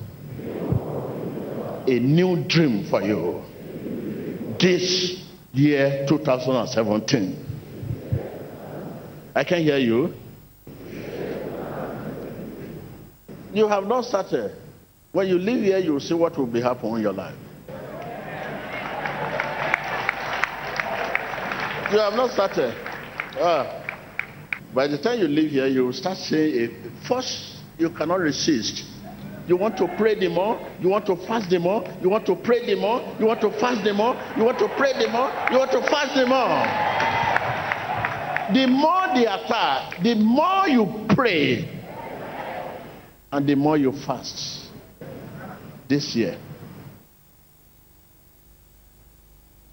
A 1.86 1.98
new 1.98 2.44
dream 2.44 2.84
for 2.88 3.02
you. 3.02 3.42
This 4.58 5.24
year 5.52 6.04
2017. 6.08 7.46
I 9.34 9.44
can 9.44 9.62
hear 9.62 9.78
you. 9.78 10.14
You 13.52 13.66
have 13.66 13.86
not 13.86 14.04
started. 14.04 14.56
When 15.12 15.26
you 15.26 15.38
leave 15.38 15.64
here, 15.64 15.78
you 15.78 15.94
will 15.94 16.00
see 16.00 16.14
what 16.14 16.36
will 16.38 16.46
be 16.46 16.60
happening 16.60 16.96
in 16.96 17.02
your 17.02 17.12
life. 17.12 17.34
You 21.90 21.98
have 21.98 22.14
not 22.14 22.30
started. 22.30 22.74
Ah. 23.40 23.76
By 24.72 24.86
the 24.86 24.98
time 24.98 25.18
you 25.18 25.26
leave 25.26 25.50
here, 25.50 25.66
you 25.66 25.86
will 25.86 25.92
start 25.92 26.16
saying, 26.18 26.92
first, 27.08 27.56
you 27.78 27.90
cannot 27.90 28.20
resist. 28.20 28.84
You 29.48 29.56
want 29.56 29.76
to 29.78 29.88
pray 29.98 30.14
the 30.14 30.28
more, 30.28 30.64
you 30.80 30.88
want 30.88 31.06
to 31.06 31.16
fast 31.26 31.50
the 31.50 31.58
more, 31.58 31.82
you 32.00 32.08
want 32.08 32.24
to 32.26 32.36
pray 32.36 32.64
the 32.64 32.76
more, 32.76 33.00
you 33.18 33.26
want 33.26 33.40
to 33.40 33.50
fast 33.58 33.82
the 33.82 33.92
more, 33.92 34.14
you 34.36 34.44
want 34.44 34.60
to 34.60 34.68
pray 34.76 34.92
the 34.92 35.08
more, 35.08 35.32
you 35.50 35.58
want 35.58 35.72
to 35.72 35.80
fast 35.90 36.14
the 36.14 36.26
more. 36.26 36.46
The 38.54 38.66
more 38.66 39.08
the 39.14 39.34
attack, 39.34 40.00
the 40.02 40.14
more 40.14 40.68
you 40.68 41.06
pray, 41.16 41.68
and 43.32 43.46
the 43.48 43.56
more 43.56 43.76
you 43.76 43.90
fast 43.90 44.68
this 45.88 46.14
year. 46.14 46.38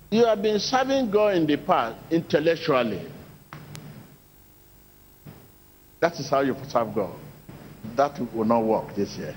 You 0.09 0.25
have 0.25 0.41
been 0.41 0.59
serving 0.59 1.11
God 1.11 1.35
in 1.35 1.45
the 1.45 1.57
past 1.57 1.97
intellectually. 2.09 3.01
That 5.99 6.17
is 6.19 6.29
how 6.29 6.41
you 6.41 6.55
serve 6.69 6.95
God. 6.95 7.15
That 7.95 8.19
will 8.33 8.45
not 8.45 8.63
work 8.63 8.95
this 8.95 9.17
year. 9.17 9.35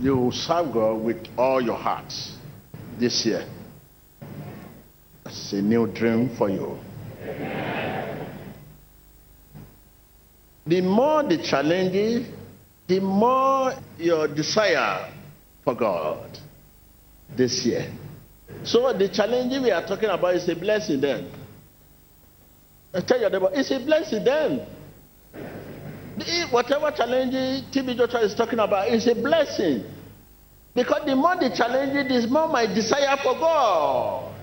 You 0.00 0.16
will 0.16 0.32
serve 0.32 0.72
God 0.72 1.02
with 1.02 1.26
all 1.36 1.60
your 1.60 1.76
heart 1.76 2.12
this 2.98 3.26
year. 3.26 3.46
That's 5.24 5.52
a 5.52 5.60
new 5.60 5.86
dream 5.86 6.34
for 6.36 6.48
you. 6.48 6.78
The 10.66 10.80
more 10.80 11.22
the 11.24 11.38
challenges, 11.42 12.26
the 12.86 13.00
more 13.00 13.74
your 13.98 14.28
desire 14.28 15.12
for 15.64 15.74
God 15.74 16.38
this 17.36 17.64
year. 17.64 17.90
So 18.64 18.92
the 18.92 19.08
challenge 19.08 19.52
we 19.62 19.70
are 19.70 19.86
talking 19.86 20.10
about 20.10 20.34
is 20.34 20.48
a 20.48 20.54
blessing 20.54 21.00
then. 21.00 21.30
I 22.94 23.00
tell 23.00 23.20
your 23.20 23.30
neighbor, 23.30 23.50
it's 23.52 23.70
a 23.70 23.78
blessing 23.78 24.24
then. 24.24 24.66
Whatever 26.50 26.90
challenge 26.90 27.34
TB 27.72 27.96
Joshua 27.96 28.20
is 28.20 28.34
talking 28.34 28.58
about 28.58 28.88
is 28.88 29.06
a 29.06 29.14
blessing. 29.14 29.84
Because 30.74 31.04
the 31.06 31.16
more 31.16 31.36
the 31.36 31.50
challenge, 31.54 32.08
the 32.08 32.28
more 32.28 32.48
my 32.48 32.66
desire 32.66 33.16
for 33.22 33.34
God. 33.34 34.34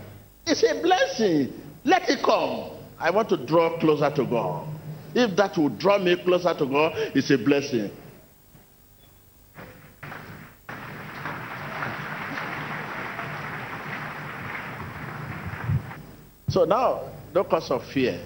It's 0.46 0.64
a 0.64 0.82
blessing. 0.82 1.54
Let 1.84 2.10
it 2.10 2.24
come. 2.24 2.72
I 3.00 3.12
want 3.12 3.30
to 3.30 3.38
draw 3.38 3.80
closer 3.80 4.10
to 4.16 4.26
God. 4.26 4.68
If 5.16 5.36
that 5.38 5.58
will 5.58 5.70
draw 5.70 5.98
me 5.98 6.16
closer 6.24 6.54
to 6.54 6.66
God, 6.66 6.94
it's 7.16 7.30
a 7.32 7.38
blessing. 7.38 7.92
So 16.50 16.66
now, 16.66 17.10
no 17.34 17.44
cause 17.44 17.70
of 17.70 17.86
fear. 17.86 18.20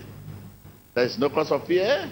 There 0.93 1.05
is 1.05 1.17
no 1.19 1.29
cause 1.29 1.51
of 1.51 1.67
fear. 1.67 2.09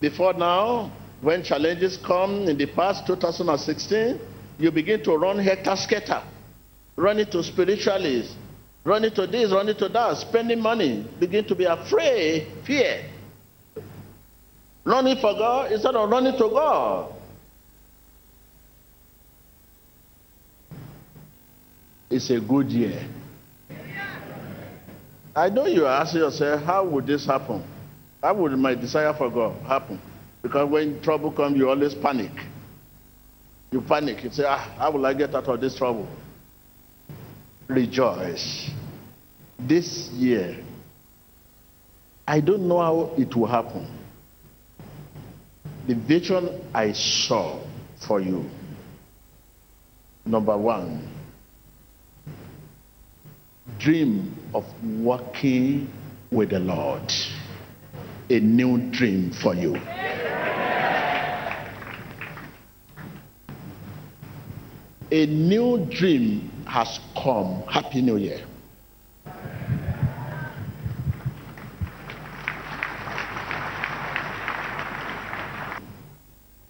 Before 0.00 0.34
now, 0.34 0.90
when 1.20 1.42
challenges 1.42 1.96
come 1.96 2.48
in 2.48 2.58
the 2.58 2.66
past 2.66 3.06
2016, 3.06 4.20
you 4.58 4.70
begin 4.70 5.02
to 5.04 5.16
run 5.16 5.38
hectare 5.38 5.76
scatter, 5.76 6.22
run 6.96 7.18
into 7.18 7.42
spiritualists, 7.42 8.34
running 8.84 9.12
to 9.14 9.26
this, 9.26 9.52
running 9.52 9.76
to 9.76 9.88
that, 9.88 10.16
spending 10.18 10.60
money, 10.60 11.06
begin 11.18 11.44
to 11.44 11.54
be 11.54 11.64
afraid, 11.64 12.48
fear. 12.66 13.06
Running 14.84 15.16
for 15.16 15.32
God 15.32 15.72
instead 15.72 15.94
of 15.94 16.10
running 16.10 16.36
to 16.36 16.48
God. 16.50 17.14
It's 22.10 22.28
a 22.30 22.38
good 22.38 22.70
year. 22.70 23.08
I 25.36 25.48
know 25.48 25.66
you 25.66 25.86
are 25.86 26.00
asking 26.02 26.20
yourself, 26.20 26.62
how 26.62 26.84
would 26.84 27.06
this 27.06 27.26
happen? 27.26 27.64
How 28.22 28.34
would 28.34 28.52
my 28.52 28.74
desire 28.74 29.12
for 29.14 29.30
God 29.30 29.60
happen? 29.66 30.00
Because 30.42 30.70
when 30.70 31.02
trouble 31.02 31.32
comes, 31.32 31.56
you 31.56 31.68
always 31.68 31.94
panic. 31.94 32.30
You 33.72 33.80
panic. 33.80 34.22
You 34.22 34.30
say, 34.30 34.44
ah, 34.46 34.74
how 34.78 34.92
will 34.92 35.04
I 35.04 35.14
get 35.14 35.34
out 35.34 35.48
of 35.48 35.60
this 35.60 35.74
trouble? 35.76 36.08
Rejoice. 37.66 38.70
This 39.58 40.08
year, 40.10 40.62
I 42.26 42.40
don't 42.40 42.68
know 42.68 42.78
how 42.78 43.14
it 43.18 43.34
will 43.34 43.46
happen. 43.46 43.86
The 45.88 45.94
vision 45.94 46.60
I 46.72 46.92
saw 46.92 47.60
for 48.06 48.20
you. 48.20 48.48
Number 50.24 50.56
one, 50.56 51.10
dream 53.78 54.43
of 54.54 54.64
working 54.82 55.90
with 56.30 56.50
the 56.50 56.60
Lord. 56.60 57.12
A 58.30 58.40
new 58.40 58.78
dream 58.90 59.32
for 59.32 59.54
you. 59.54 59.76
A 65.10 65.26
new 65.26 65.86
dream 65.90 66.50
has 66.66 66.98
come. 67.14 67.62
Happy 67.68 68.00
New 68.00 68.16
Year. 68.16 68.40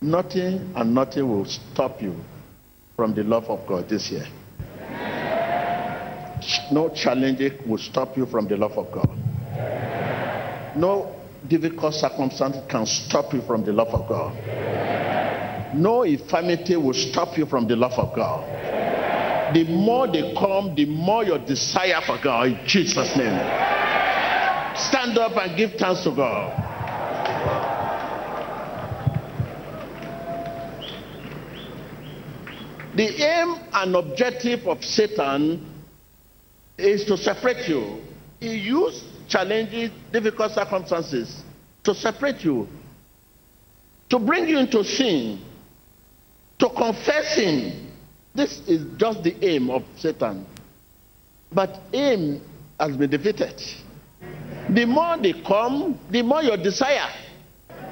Nothing 0.03 0.73
and 0.77 0.95
nothing 0.95 1.27
will 1.27 1.47
stop 1.47 2.03
you 2.03 2.15
from 2.97 3.15
the 3.15 3.23
love 3.23 3.45
of 3.45 3.67
God 3.67 3.89
this 3.89 4.11
year. 4.11 4.27
No 6.71 6.89
challenge 6.91 7.41
will 7.67 7.79
stop 7.79 8.17
you 8.17 8.27
from 8.27 8.49
the 8.49 8.57
love 8.57 8.79
of 8.79 8.91
God. 8.93 9.11
No 10.77 11.15
difficult 11.47 11.95
circumstance 11.95 12.57
can 12.69 12.87
stop 12.87 13.33
you 13.33 13.43
from 13.43 13.65
the 13.65 13.73
love 13.73 13.89
of 13.89 14.09
God. 14.09 14.35
No 15.75 16.03
infirmity 16.03 16.77
will 16.77 16.95
stop 16.95 17.37
you 17.37 17.47
from 17.47 17.67
the 17.67 17.77
love 17.77 17.93
of 17.93 18.15
God. 18.15 19.55
The 19.55 19.65
more 19.65 20.07
they 20.07 20.35
come, 20.35 20.75
the 20.75 20.87
more 20.87 21.25
your 21.25 21.39
desire 21.39 22.01
for 22.07 22.19
God 22.23 22.47
in 22.49 22.59
Jesus' 22.67 23.17
name. 23.17 23.39
Stand 24.77 25.19
up 25.19 25.37
and 25.37 25.57
give 25.57 25.75
thanks 25.75 26.03
to 26.05 26.11
God. 26.11 26.61
The 32.97 33.23
aim 33.23 33.57
and 33.73 33.97
objective 33.97 34.67
of 34.67 34.85
Satan 34.85 35.74
is 36.77 37.05
to 37.05 37.17
separate 37.17 37.69
you. 37.69 38.01
He 38.41 38.55
used 38.57 39.05
challenging, 39.29 39.91
difficult 40.13 40.53
circumstances 40.53 41.43
to 41.83 41.95
separate 41.95 42.45
you, 42.45 42.69
to 44.09 44.19
bring 44.19 44.49
you 44.49 44.59
into 44.59 44.85
sin, 44.85 45.41
to 46.59 46.69
confess 46.71 47.35
sin. 47.35 47.91
This 48.35 48.61
is 48.67 48.85
just 48.97 49.23
the 49.23 49.37
aim 49.45 49.71
of 49.71 49.85
Satan. 49.97 50.47
But 51.53 51.81
aim 51.93 52.41
has 52.81 52.97
been 52.97 53.11
defeated. 53.11 53.63
The 54.69 54.85
more 54.87 55.17
they 55.19 55.35
come, 55.43 55.99
the 56.11 56.23
more 56.23 56.43
your 56.43 56.57
desire 56.57 57.09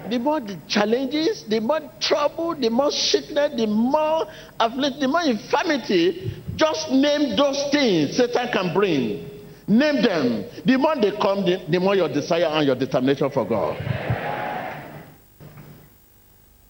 the 0.08 0.18
more 0.18 0.40
the 0.40 0.58
challenges, 0.66 1.44
the 1.44 1.60
more 1.60 1.80
trouble, 2.00 2.54
the 2.54 2.68
more 2.70 2.90
sickness, 2.90 3.52
the 3.56 3.66
more 3.66 4.26
affliction, 4.58 5.00
the 5.00 5.08
more 5.08 5.22
infirmity. 5.22 6.32
Just 6.56 6.90
name 6.90 7.36
those 7.36 7.70
things 7.70 8.16
Satan 8.16 8.48
can 8.52 8.74
bring. 8.74 9.28
Name 9.68 10.02
them. 10.02 10.44
The 10.64 10.76
more 10.76 10.96
they 10.96 11.12
come, 11.12 11.44
the, 11.44 11.64
the 11.68 11.78
more 11.80 11.94
your 11.94 12.08
desire 12.08 12.46
and 12.46 12.66
your 12.66 12.76
determination 12.76 13.30
for 13.30 13.46
God. 13.46 13.76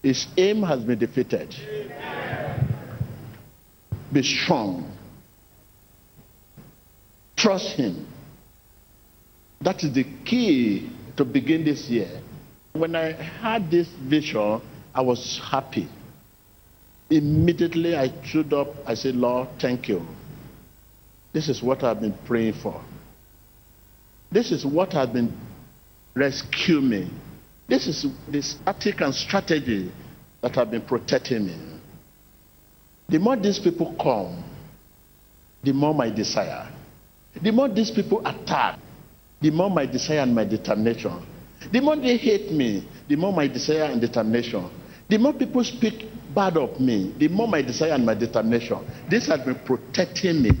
His 0.01 0.27
aim 0.37 0.63
has 0.63 0.83
been 0.83 0.99
defeated. 0.99 1.55
Be 4.11 4.21
strong. 4.21 4.91
Trust 7.35 7.75
him. 7.75 8.07
That 9.61 9.83
is 9.83 9.93
the 9.93 10.03
key 10.25 10.89
to 11.15 11.25
begin 11.25 11.63
this 11.63 11.89
year. 11.89 12.09
When 12.73 12.95
I 12.95 13.11
had 13.11 13.69
this 13.69 13.87
vision, 13.87 14.59
I 14.93 15.01
was 15.01 15.39
happy. 15.51 15.87
Immediately 17.09 17.95
I 17.95 18.11
stood 18.25 18.51
up, 18.51 18.69
I 18.87 18.95
said, 18.95 19.15
Lord, 19.15 19.47
thank 19.59 19.87
you. 19.87 20.05
This 21.31 21.49
is 21.49 21.61
what 21.61 21.83
I've 21.83 22.01
been 22.01 22.17
praying 22.25 22.53
for. 22.53 22.81
This 24.31 24.51
is 24.51 24.65
what 24.65 24.93
has 24.93 25.09
been 25.09 25.31
rescuing 26.15 26.89
me. 26.89 27.11
This 27.67 27.85
is 27.87 28.07
the 28.27 28.41
tactic 28.65 29.01
and 29.01 29.13
strategy 29.13 29.91
that 30.41 30.55
have 30.55 30.71
been 30.71 30.81
protecting 30.81 31.45
me. 31.45 31.55
The 33.07 33.19
more 33.19 33.35
these 33.35 33.59
people 33.59 33.95
come, 34.01 34.43
the 35.61 35.73
more 35.73 35.93
my 35.93 36.09
desire. 36.09 36.71
The 37.39 37.51
more 37.51 37.69
these 37.69 37.91
people 37.91 38.25
attack, 38.25 38.79
the 39.39 39.51
more 39.51 39.69
my 39.69 39.85
desire 39.85 40.19
and 40.19 40.33
my 40.33 40.45
determination 40.45 41.23
the 41.71 41.79
more 41.79 41.95
they 41.95 42.17
hate 42.17 42.51
me, 42.51 42.87
the 43.07 43.15
more 43.15 43.33
my 43.33 43.47
desire 43.47 43.83
and 43.83 44.01
determination. 44.01 44.69
The 45.09 45.17
more 45.17 45.33
people 45.33 45.63
speak 45.63 46.07
bad 46.33 46.57
of 46.57 46.79
me, 46.79 47.13
the 47.17 47.27
more 47.27 47.47
my 47.47 47.61
desire 47.61 47.91
and 47.91 48.05
my 48.05 48.13
determination. 48.15 48.79
This 49.09 49.27
has 49.27 49.41
been 49.41 49.55
protecting 49.55 50.41
me. 50.41 50.51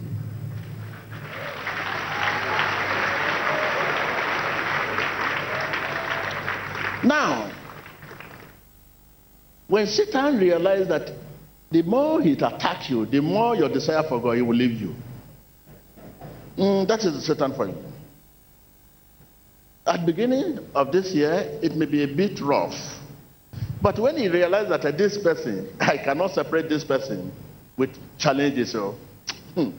Now, 7.03 7.51
when 9.67 9.87
Satan 9.87 10.37
realized 10.39 10.89
that 10.89 11.11
the 11.71 11.81
more 11.81 12.21
he 12.21 12.33
attacks 12.33 12.89
you, 12.89 13.05
the 13.05 13.19
more 13.21 13.55
your 13.55 13.69
desire 13.69 14.03
for 14.03 14.21
God, 14.21 14.33
he 14.33 14.41
will 14.41 14.55
leave 14.55 14.79
you. 14.79 14.95
Mm, 16.57 16.87
that 16.87 17.03
is 17.03 17.25
Satan 17.25 17.53
for 17.55 17.67
you. 17.67 17.75
At 19.85 20.05
beginning 20.05 20.59
of 20.75 20.91
this 20.93 21.11
year, 21.13 21.59
it 21.61 21.75
may 21.75 21.85
be 21.85 22.03
a 22.03 22.07
bit 22.07 22.39
rough. 22.39 22.73
But 23.81 23.99
when 23.99 24.15
he 24.15 24.29
realized 24.29 24.69
that 24.71 24.97
this 24.97 25.17
person, 25.17 25.75
I 25.79 25.97
cannot 25.97 26.31
separate 26.31 26.69
this 26.69 26.85
person 26.85 27.31
with 27.77 27.89
challenges, 28.17 28.71
so 28.71 28.95
hmm, 29.55 29.71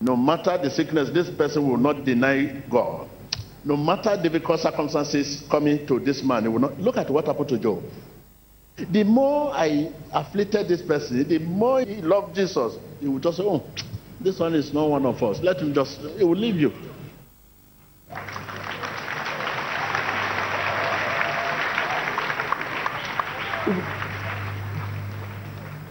no 0.00 0.16
matter 0.16 0.56
the 0.56 0.70
sickness, 0.70 1.10
this 1.10 1.28
person 1.28 1.68
will 1.68 1.76
not 1.76 2.04
deny 2.04 2.62
God. 2.70 3.08
No 3.62 3.76
matter 3.76 4.16
difficult 4.16 4.60
circumstances 4.60 5.44
coming 5.50 5.86
to 5.86 6.00
this 6.00 6.22
man, 6.22 6.44
he 6.44 6.48
will 6.48 6.60
not. 6.60 6.80
Look 6.80 6.96
at 6.96 7.10
what 7.10 7.26
happened 7.26 7.50
to 7.50 7.58
Job. 7.58 7.82
The 8.78 9.04
more 9.04 9.52
I 9.52 9.92
afflicted 10.14 10.66
this 10.66 10.80
person, 10.80 11.28
the 11.28 11.38
more 11.40 11.82
he 11.82 12.00
loved 12.00 12.34
Jesus. 12.34 12.78
He 13.00 13.08
would 13.08 13.22
just 13.22 13.36
say, 13.36 13.42
Oh, 13.44 13.62
this 14.20 14.38
one 14.38 14.54
is 14.54 14.72
not 14.72 14.88
one 14.88 15.04
of 15.04 15.22
us. 15.22 15.40
Let 15.42 15.58
him 15.60 15.74
just, 15.74 16.00
he 16.16 16.24
will 16.24 16.36
leave 16.38 16.56
you. 16.56 16.72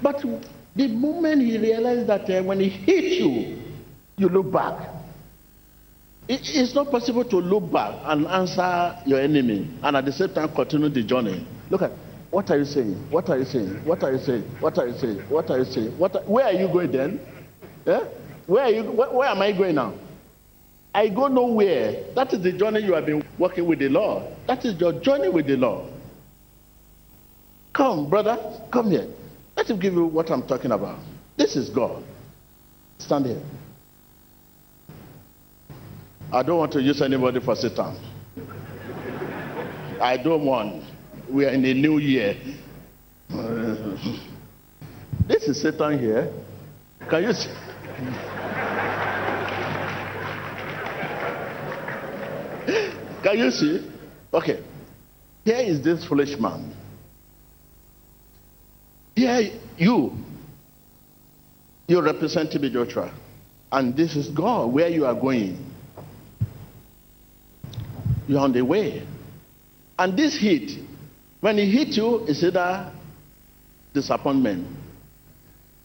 But 0.01 0.23
the 0.75 0.87
moment 0.87 1.41
he 1.41 1.57
realized 1.57 2.07
that 2.07 2.29
uh, 2.29 2.43
when 2.43 2.59
he 2.59 2.69
hit 2.69 3.19
you, 3.19 3.57
you 4.17 4.29
look 4.29 4.51
back. 4.51 4.89
It, 6.27 6.41
it's 6.43 6.75
not 6.75 6.91
possible 6.91 7.25
to 7.25 7.37
look 7.37 7.71
back 7.71 7.95
and 8.03 8.27
answer 8.27 8.95
your 9.05 9.19
enemy 9.19 9.69
and 9.81 9.95
at 9.97 10.05
the 10.05 10.11
same 10.11 10.33
time 10.33 10.53
continue 10.53 10.89
the 10.89 11.03
journey. 11.03 11.45
Look 11.69 11.81
at 11.81 11.91
what 12.29 12.51
are 12.51 12.59
you 12.59 12.65
saying? 12.65 12.93
What 13.09 13.29
are 13.29 13.39
you 13.39 13.45
saying? 13.45 13.83
What 13.85 14.03
are 14.03 14.11
you 14.11 14.19
saying? 14.19 14.43
What 14.59 14.77
are 14.77 14.87
you 14.87 14.93
saying? 14.93 15.17
What 15.29 15.49
are 15.49 15.57
you 15.57 15.65
saying? 15.65 15.97
What 15.97 16.15
are, 16.15 16.21
where 16.23 16.45
are 16.45 16.53
you 16.53 16.67
going 16.67 16.91
then? 16.91 17.19
Yeah? 17.85 18.03
Where 18.45 18.63
are 18.65 18.69
you? 18.69 18.83
Where, 18.83 19.09
where 19.09 19.29
am 19.29 19.41
I 19.41 19.51
going 19.51 19.75
now? 19.75 19.95
I 20.93 21.09
go 21.09 21.27
nowhere. 21.27 22.13
That 22.13 22.33
is 22.33 22.43
the 22.43 22.51
journey 22.51 22.81
you 22.81 22.93
have 22.93 23.05
been 23.05 23.23
working 23.37 23.65
with 23.65 23.79
the 23.79 23.89
Lord. 23.89 24.23
That 24.47 24.63
is 24.65 24.79
your 24.79 24.93
journey 24.93 25.29
with 25.29 25.47
the 25.47 25.57
Lord. 25.57 25.91
Come, 27.79 28.09
brother, 28.09 28.37
come 28.73 28.91
here. 28.91 29.07
Let 29.55 29.69
him 29.69 29.79
give 29.79 29.93
you 29.93 30.03
what 30.03 30.29
I'm 30.29 30.45
talking 30.45 30.71
about. 30.71 30.99
This 31.37 31.55
is 31.55 31.69
God. 31.69 32.03
Stand 32.97 33.25
here. 33.25 33.41
I 36.29 36.43
don't 36.43 36.57
want 36.57 36.73
to 36.73 36.81
use 36.81 37.01
anybody 37.01 37.39
for 37.39 37.55
Satan. 37.55 37.95
I 40.01 40.17
don't 40.21 40.43
want. 40.43 40.83
We 41.29 41.45
are 41.45 41.51
in 41.51 41.63
a 41.63 41.73
new 41.73 41.99
year. 41.99 42.35
this 45.25 45.43
is 45.43 45.61
Satan 45.61 45.99
here. 45.99 46.33
Can 47.09 47.23
you 47.23 47.31
see? 47.31 47.49
Can 53.23 53.37
you 53.37 53.51
see? 53.51 53.89
Okay. 54.33 54.65
Here 55.45 55.59
is 55.59 55.81
this 55.81 56.03
foolish 56.03 56.37
man. 56.37 56.75
Here, 59.29 59.51
you, 59.77 60.13
you 61.87 62.01
represent 62.01 62.51
TB 62.51 62.71
Joshua. 62.71 63.13
And 63.71 63.95
this 63.95 64.15
is 64.15 64.29
God, 64.29 64.73
where 64.73 64.89
you 64.89 65.05
are 65.05 65.13
going. 65.13 65.71
You're 68.27 68.39
on 68.39 68.53
the 68.53 68.63
way. 68.63 69.05
And 69.97 70.17
this 70.17 70.35
heat, 70.35 70.79
when 71.41 71.59
it 71.59 71.67
hit 71.67 71.89
you, 71.89 72.25
it's 72.27 72.43
either 72.43 72.91
disappointment 73.93 74.67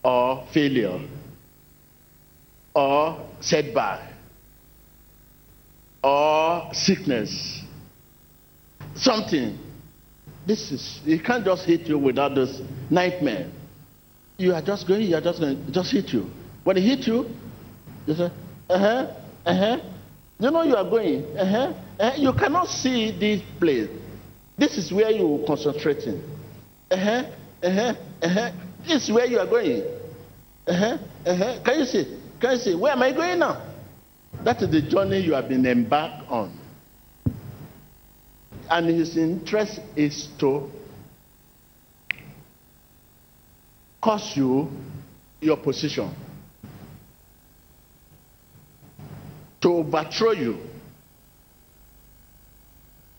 or 0.02 0.46
failure 0.52 1.00
or 2.74 3.28
setback 3.40 4.12
or 6.02 6.72
sickness. 6.72 7.62
Something. 8.94 9.58
This 10.46 10.70
is, 10.72 11.00
it 11.06 11.24
can't 11.24 11.44
just 11.44 11.64
hit 11.64 11.82
you 11.88 11.98
without 11.98 12.34
this 12.34 12.60
nightmare. 12.90 13.50
You 14.36 14.52
are 14.52 14.62
just 14.62 14.86
going, 14.86 15.02
you 15.02 15.16
are 15.16 15.20
just 15.20 15.40
going, 15.40 15.72
just 15.72 15.92
hit 15.92 16.12
you. 16.12 16.30
When 16.64 16.76
it 16.76 16.82
hit 16.82 17.06
you, 17.06 17.30
you 18.06 18.14
say, 18.14 18.30
uh 18.68 18.78
huh, 18.78 19.06
uh 19.46 19.54
huh. 19.54 19.78
You 20.38 20.50
know 20.50 20.62
you 20.62 20.76
are 20.76 20.84
going, 20.84 21.24
uh 21.38 21.46
huh. 21.46 21.74
Uh-huh. 21.98 22.12
You 22.16 22.32
cannot 22.32 22.68
see 22.68 23.12
this 23.12 23.40
place. 23.58 23.88
This 24.58 24.76
is 24.76 24.92
where 24.92 25.10
you 25.10 25.42
are 25.42 25.46
concentrating. 25.46 26.22
Uh 26.90 26.96
huh, 26.96 27.24
uh 27.62 27.70
huh, 27.70 27.94
uh 28.22 28.28
huh. 28.28 28.50
This 28.86 29.04
is 29.04 29.12
where 29.12 29.26
you 29.26 29.38
are 29.38 29.46
going. 29.46 29.82
Uh 30.66 30.74
huh, 30.74 30.98
uh 31.24 31.36
huh. 31.36 31.60
Can 31.64 31.78
you 31.78 31.84
see? 31.86 32.18
Can 32.40 32.52
you 32.52 32.58
see? 32.58 32.74
Where 32.74 32.92
am 32.92 33.02
I 33.02 33.12
going 33.12 33.38
now? 33.38 33.62
That 34.42 34.60
is 34.62 34.70
the 34.70 34.82
journey 34.82 35.20
you 35.20 35.34
have 35.34 35.48
been 35.48 35.64
embarked 35.64 36.28
on. 36.28 36.58
And 38.74 38.88
his 38.88 39.16
interest 39.16 39.78
is 39.94 40.26
to 40.40 40.68
cost 44.02 44.36
you 44.36 44.68
your 45.40 45.58
position, 45.58 46.12
to 49.60 49.68
overthrow 49.74 50.32
you, 50.32 50.58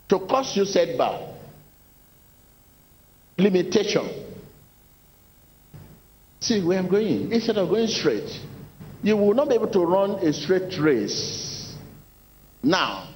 to 0.09 0.19
cause 0.19 0.57
you 0.57 0.65
setback, 0.65 1.21
limitation. 3.37 4.09
See 6.41 6.61
where 6.61 6.79
I'm 6.79 6.89
going. 6.89 7.31
Instead 7.31 7.59
of 7.59 7.69
going 7.69 7.87
straight, 7.87 8.41
you 9.01 9.15
will 9.15 9.33
not 9.33 9.47
be 9.47 9.55
able 9.55 9.69
to 9.69 9.79
run 9.85 10.15
a 10.15 10.33
straight 10.33 10.77
race. 10.79 11.73
Now, 12.61 13.14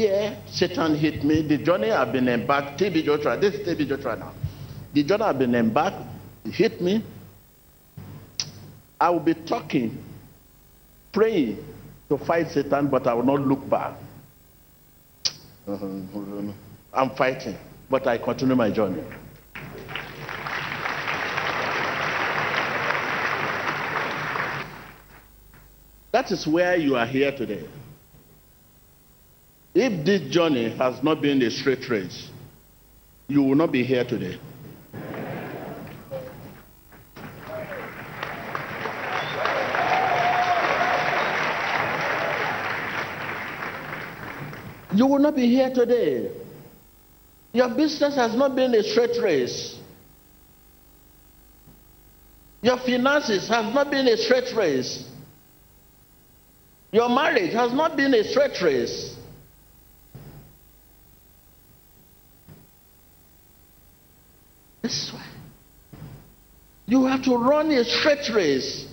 here 0.00 0.36
Satan 0.46 0.94
hit 0.94 1.22
me. 1.24 1.42
The 1.42 1.58
journey 1.58 1.90
I've 1.90 2.12
been 2.12 2.28
embarked. 2.28 2.80
TB 2.80 3.04
Joshua. 3.04 3.36
This 3.36 3.54
is 3.54 3.66
TB 3.68 3.88
Joshua 3.88 4.16
now. 4.16 4.32
The 4.92 5.02
journey 5.04 5.22
I've 5.24 5.38
been 5.38 5.54
embarked. 5.54 6.02
hit 6.44 6.80
me. 6.80 7.04
I 8.98 9.08
will 9.10 9.20
be 9.20 9.34
talking, 9.34 10.02
praying 11.12 11.64
to 12.08 12.18
fight 12.18 12.50
Satan, 12.50 12.88
but 12.88 13.06
I 13.06 13.14
will 13.14 13.22
not 13.24 13.40
look 13.40 13.68
back. 13.68 13.94
I'm 16.92 17.10
fighting, 17.16 17.56
but 17.88 18.06
I 18.06 18.18
continue 18.18 18.56
my 18.56 18.70
journey. 18.70 19.02
That 26.12 26.30
is 26.32 26.46
where 26.46 26.76
you 26.76 26.96
are 26.96 27.06
here 27.06 27.32
today. 27.32 27.66
If 29.74 30.04
this 30.04 30.22
journey 30.32 30.70
has 30.76 31.02
not 31.02 31.22
been 31.22 31.40
a 31.42 31.50
straight 31.50 31.88
race, 31.88 32.28
you 33.28 33.42
will 33.42 33.54
not 33.54 33.70
be 33.70 33.84
here 33.84 34.04
today. 34.04 34.38
You 44.92 45.06
will 45.06 45.20
not 45.20 45.36
be 45.36 45.46
here 45.46 45.72
today. 45.72 46.32
Your 47.52 47.68
business 47.68 48.16
has 48.16 48.34
not 48.34 48.56
been 48.56 48.74
a 48.74 48.82
straight 48.82 49.22
race. 49.22 49.78
Your 52.62 52.76
finances 52.78 53.48
have 53.48 53.72
not 53.72 53.90
been 53.90 54.08
a 54.08 54.16
straight 54.16 54.52
race. 54.54 55.08
Your 56.90 57.08
marriage 57.08 57.52
has 57.52 57.72
not 57.72 57.96
been 57.96 58.12
a 58.14 58.24
straight 58.24 58.60
race. 58.60 59.16
This 64.82 65.12
way. 65.12 65.20
You 66.86 67.06
have 67.06 67.22
to 67.24 67.36
run 67.36 67.70
a 67.70 67.84
straight 67.84 68.28
race. 68.34 68.86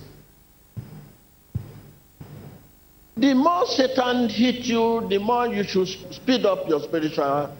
The 3.16 3.34
more 3.34 3.66
Satan 3.66 4.28
hits 4.28 4.68
you, 4.68 5.06
the 5.08 5.18
more 5.18 5.48
you 5.48 5.64
should 5.64 5.88
speed 6.14 6.46
up 6.46 6.68
your 6.68 6.80
spiritual 6.80 7.52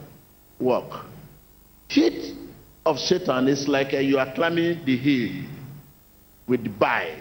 work. 0.61 1.05
Hit 1.88 2.37
of 2.87 2.99
Satan 3.01 3.49
is 3.49 3.67
like 3.67 3.93
uh, 3.93 3.99
you 3.99 4.19
are 4.19 4.33
climbing 4.35 4.85
the 4.85 4.97
hill 4.97 5.45
with 6.47 6.79
bye. 6.79 7.17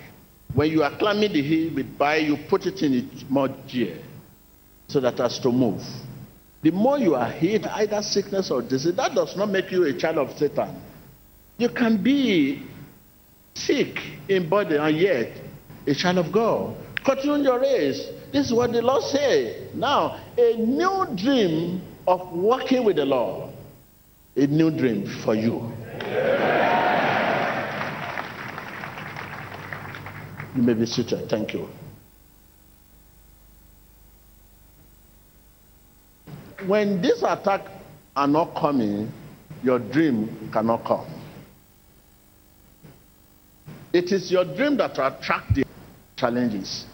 When 0.54 0.72
you 0.72 0.84
are 0.84 0.96
climbing 0.98 1.34
the 1.34 1.42
hill 1.42 1.74
with 1.74 1.98
by, 1.98 2.18
you 2.18 2.38
put 2.48 2.68
it 2.68 2.82
in 2.84 2.94
its 2.94 3.26
mud 3.28 3.56
gear 3.68 3.98
so 4.88 5.00
that 5.00 5.18
has 5.18 5.40
to 5.40 5.52
move. 5.52 5.82
The 6.62 6.72
more 6.72 6.98
you 6.98 7.16
are 7.16 7.30
hit, 7.30 7.66
either 7.66 8.02
sickness 8.02 8.52
or 8.52 8.62
disease, 8.62 8.96
that 8.96 9.14
does 9.16 9.36
not 9.36 9.50
make 9.50 9.72
you 9.72 9.84
a 9.86 9.94
child 9.94 10.18
of 10.18 10.38
Satan. 10.38 10.76
You 11.58 11.70
can 11.70 12.02
be 12.02 12.64
sick 13.56 14.00
in 14.30 14.48
body 14.48 14.76
and 14.78 14.96
yet 14.96 15.32
a 15.88 15.96
child 15.96 16.20
of 16.20 16.32
God. 16.32 16.76
Continue 17.04 17.44
your 17.44 17.60
race. 17.60 18.10
This 18.32 18.48
is 18.48 18.54
what 18.54 18.72
the 18.74 18.82
Lord 18.82 19.04
said. 19.04 19.74
Now, 19.76 20.20
a 20.38 20.56
new 20.58 21.08
dream 21.16 21.82
of 22.08 22.32
working 22.32 22.84
with 22.84 22.98
the 22.98 23.06
Lord. 23.06 23.54
A 24.36 24.46
new 24.46 24.70
dream 24.70 25.08
for 25.24 25.34
you. 25.34 25.72
You 30.56 30.62
may 30.62 30.74
be 30.74 30.86
seated. 30.86 31.30
Thank 31.30 31.54
you. 31.54 31.68
When 36.68 37.02
these 37.02 37.24
attacks 37.24 37.72
are 38.16 38.28
not 38.28 38.54
coming, 38.56 39.12
your 39.64 39.80
dream 39.80 40.50
cannot 40.52 40.84
come. 40.84 41.17
It 43.94 44.12
is 44.12 44.32
your 44.32 44.46
dream 44.46 44.78
that 44.78 44.98
will 44.98 45.08
attract 45.08 45.56
the 45.56 45.64
challenges. 46.16 46.86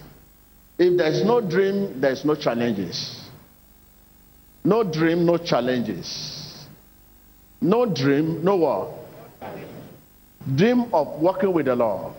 If 0.78 0.98
there 0.98 1.08
is 1.12 1.24
no 1.24 1.42
dream, 1.42 2.00
there 2.00 2.12
is 2.12 2.24
no 2.26 2.36
challenges. 2.36 3.20
No 4.64 4.84
dream, 4.84 5.26
no 5.26 5.38
challenges. 5.38 6.66
No 7.62 7.86
dream, 7.86 8.44
no 8.44 8.56
what? 8.58 8.90
Dream 10.56 10.94
of 10.94 11.22
working 11.22 11.54
with 11.54 11.66
the 11.66 11.76
Lord. 11.76 12.14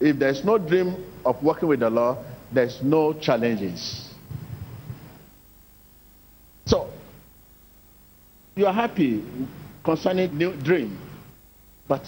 If 0.00 0.18
there's 0.18 0.44
no 0.44 0.58
dream 0.58 0.96
of 1.24 1.42
working 1.42 1.68
with 1.68 1.80
the 1.80 1.90
Lord, 1.90 2.18
there's 2.52 2.82
no 2.82 3.14
challenges. 3.14 4.10
So, 6.66 6.90
you 8.56 8.66
are 8.66 8.72
happy 8.72 9.24
concerning 9.84 10.36
new 10.36 10.54
dream, 10.56 10.98
but 11.88 12.02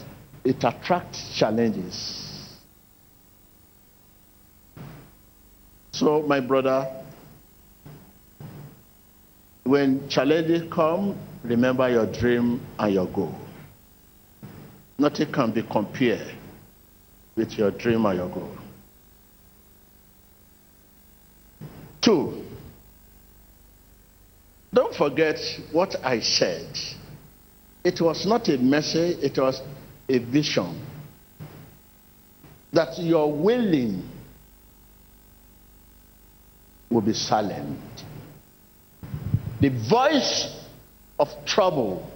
it 0.44 0.62
attracts 0.62 1.36
challenges. 1.36 2.20
So, 5.92 6.22
my 6.22 6.40
brother, 6.40 6.90
when 9.62 10.08
challenges 10.08 10.62
come, 10.70 11.16
remember 11.42 11.88
your 11.88 12.06
dream 12.06 12.60
and 12.78 12.92
your 12.92 13.06
goal. 13.06 13.34
Nothing 14.98 15.32
can 15.32 15.52
be 15.52 15.62
compared 15.62 16.34
with 17.36 17.52
your 17.52 17.70
dream 17.70 18.04
and 18.06 18.18
your 18.18 18.28
goal. 18.28 18.56
Two, 22.00 22.44
don't 24.72 24.94
forget 24.94 25.38
what 25.72 25.96
I 26.04 26.20
said. 26.20 26.76
It 27.82 28.00
was 28.00 28.26
not 28.26 28.48
a 28.48 28.58
message, 28.58 29.18
it 29.22 29.38
was 29.38 29.62
a 30.08 30.18
vision. 30.18 30.80
That 32.72 32.98
your 32.98 33.32
willing 33.32 34.08
will 36.90 37.00
be 37.00 37.12
silent. 37.14 37.78
The 39.60 39.68
voice 39.68 40.64
of 41.18 41.28
trouble 41.46 42.10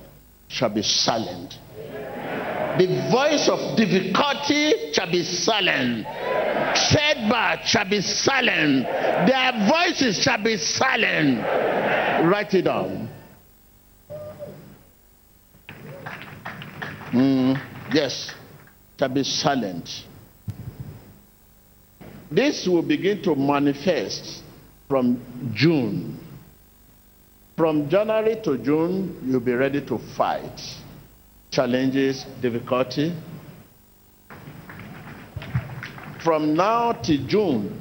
shall 0.48 0.70
be 0.70 0.82
silent. 0.82 1.58
The 2.78 3.08
voice 3.10 3.48
of 3.48 3.76
difficulty 3.76 4.92
shall 4.92 5.10
be 5.10 5.22
silent. 5.22 6.06
Setback 6.76 7.64
shall 7.64 7.88
be 7.88 8.00
silent. 8.00 8.84
Their 8.84 9.68
voices 9.68 10.22
shall 10.22 10.42
be 10.42 10.56
silent. 10.56 11.38
Write 12.24 12.54
it 12.54 12.62
down. 12.62 13.08
Mm, 17.12 17.58
yes, 17.92 18.32
to 18.98 19.08
be 19.08 19.24
silent. 19.24 20.04
This 22.30 22.66
will 22.66 22.82
begin 22.82 23.22
to 23.22 23.34
manifest 23.34 24.42
from 24.88 25.52
June. 25.54 26.18
From 27.56 27.88
January 27.88 28.40
to 28.44 28.58
June, 28.58 29.20
you'll 29.24 29.40
be 29.40 29.54
ready 29.54 29.84
to 29.86 29.98
fight 30.16 30.60
challenges, 31.50 32.24
difficulty. 32.40 33.14
From 36.22 36.54
now 36.54 36.92
to 36.92 37.26
June, 37.26 37.80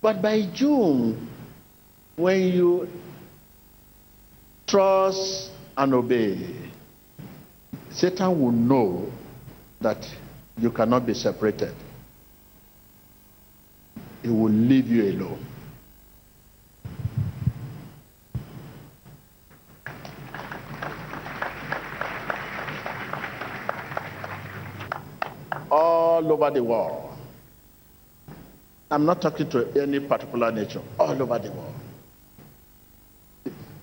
but 0.00 0.20
by 0.22 0.42
June, 0.52 1.28
when 2.16 2.40
you 2.52 2.88
trust 4.66 5.50
and 5.76 5.94
obey, 5.94 6.67
Satan 7.98 8.40
will 8.40 8.52
know 8.52 9.10
that 9.80 10.06
you 10.56 10.70
cannot 10.70 11.04
be 11.04 11.14
separated. 11.14 11.74
He 14.22 14.28
will 14.28 14.52
leave 14.52 14.86
you 14.86 15.02
alone. 15.10 15.44
All 25.68 26.32
over 26.32 26.50
the 26.52 26.62
world. 26.62 27.18
I'm 28.92 29.04
not 29.06 29.20
talking 29.20 29.50
to 29.50 29.82
any 29.82 29.98
particular 29.98 30.52
nation, 30.52 30.82
all 31.00 31.20
over 31.20 31.36
the 31.40 31.50
world. 31.50 31.74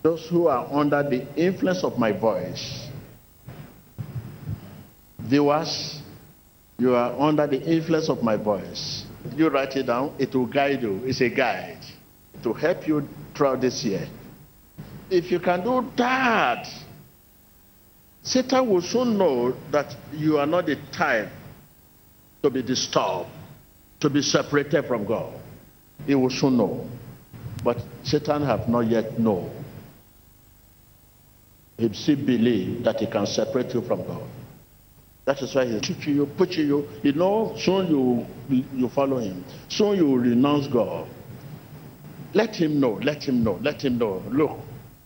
Those 0.03 0.25
who 0.29 0.47
are 0.47 0.65
under 0.71 1.03
the 1.03 1.27
influence 1.35 1.83
of 1.83 1.99
my 1.99 2.13
voice, 2.13 2.84
viewers, 5.25 6.01
you 6.77 6.95
are 6.95 7.19
under 7.19 7.47
the 7.47 7.61
influence 7.61 8.09
of 8.09 8.21
my 8.23 8.35
voice. 8.35 9.05
You 9.35 9.49
write 9.49 9.75
it 9.75 9.83
down, 9.83 10.13
it 10.19 10.35
will 10.35 10.45
guide 10.45 10.81
you. 10.81 11.01
It's 11.05 11.21
a 11.21 11.29
guide 11.29 11.79
to 12.43 12.53
help 12.53 12.87
you 12.87 13.07
throughout 13.33 13.61
this 13.61 13.83
year. 13.83 14.07
If 15.09 15.31
you 15.31 15.39
can 15.39 15.63
do 15.63 15.89
that, 15.97 16.67
Satan 18.21 18.67
will 18.69 18.81
soon 18.81 19.17
know 19.17 19.55
that 19.71 19.95
you 20.13 20.37
are 20.37 20.47
not 20.47 20.65
the 20.65 20.77
type 20.91 21.29
to 22.41 22.49
be 22.49 22.61
disturbed, 22.61 23.29
to 23.99 24.09
be 24.09 24.21
separated 24.21 24.85
from 24.85 25.05
God. 25.05 25.33
He 26.05 26.15
will 26.15 26.29
soon 26.29 26.57
know. 26.57 26.89
But 27.63 27.81
Satan 28.03 28.43
have 28.43 28.67
not 28.67 28.81
yet 28.81 29.19
known. 29.19 29.51
He 31.77 31.91
still 31.93 32.15
believe 32.17 32.83
that 32.83 32.99
he 32.99 33.07
can 33.07 33.25
separate 33.25 33.73
you 33.73 33.81
from 33.81 34.05
God. 34.05 34.23
That 35.25 35.41
is 35.41 35.55
why 35.55 35.65
he's 35.65 35.81
teaching 35.81 36.15
you, 36.15 36.27
pushing 36.37 36.67
you. 36.67 36.87
You 37.01 37.13
know, 37.13 37.55
soon 37.57 37.87
you 37.87 38.25
you 38.73 38.89
follow 38.89 39.17
him. 39.17 39.43
Soon 39.69 39.97
you 39.97 40.15
renounce 40.17 40.67
God. 40.67 41.07
Let 42.33 42.55
him 42.55 42.79
know, 42.79 42.99
let 43.01 43.23
him 43.23 43.43
know, 43.43 43.59
let 43.61 43.83
him 43.83 43.97
know. 43.97 44.21
Look, 44.29 44.59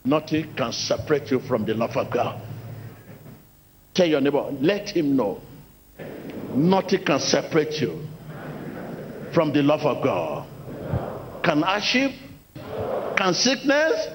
nothing 0.03 0.53
can 0.55 0.73
separate 0.73 1.31
you 1.31 1.39
from 1.39 1.63
the 1.63 1.73
love 1.73 1.95
of 1.95 2.11
God. 2.11 2.41
Tell 3.93 4.07
your 4.07 4.19
neighbor, 4.19 4.51
let 4.59 4.89
him 4.89 5.15
know. 5.15 5.41
Nothing 6.53 7.05
can 7.05 7.19
separate 7.19 7.79
you 7.79 8.07
from 9.33 9.53
the 9.53 9.61
love 9.61 9.81
of 9.81 10.03
God. 10.03 10.47
Can 11.43 11.61
hardship, 11.61 12.11
can 13.15 13.33
sickness, 13.33 14.07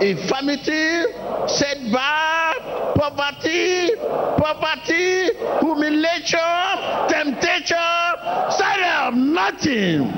infirmity, 0.00 1.02
setback, 1.46 2.56
poverty, 2.94 3.90
poverty, 4.38 5.30
humiliation, 5.60 6.38
temptation, 7.08 7.76
sorrow, 8.50 9.10
nothing. 9.10 10.12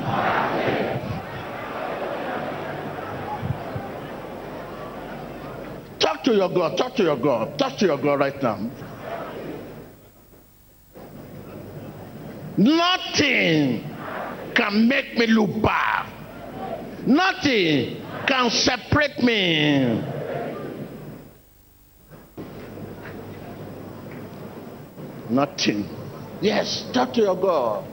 Talk 5.99 6.23
to 6.23 6.33
your 6.33 6.49
God, 6.49 6.77
talk 6.77 6.95
to 6.95 7.03
your 7.03 7.17
God, 7.17 7.57
talk 7.57 7.77
to 7.77 7.85
your 7.85 7.97
God 7.97 8.19
right 8.19 8.41
now. 8.41 8.69
Nothing 12.57 13.83
can 14.53 14.87
make 14.87 15.17
me 15.17 15.27
look 15.27 15.61
bad. 15.61 16.09
Nothing 17.05 18.04
can 18.27 18.49
separate 18.49 19.21
me. 19.21 20.03
Nothing. 25.29 25.87
Yes, 26.41 26.85
talk 26.93 27.13
to 27.13 27.21
your 27.21 27.35
God. 27.35 27.85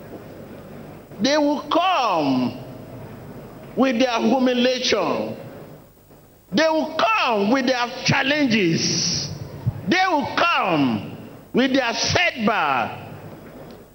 They 1.20 1.38
will 1.38 1.62
come 1.70 2.58
with 3.76 3.98
their 3.98 4.18
humiliation. 4.20 5.36
They 6.52 6.68
will 6.68 6.96
come 6.96 7.50
with 7.50 7.66
their 7.66 7.86
challenges. 8.04 9.30
They 9.88 10.04
will 10.08 10.34
come 10.36 11.28
with 11.52 11.72
their 11.72 11.94
setback. 11.94 13.14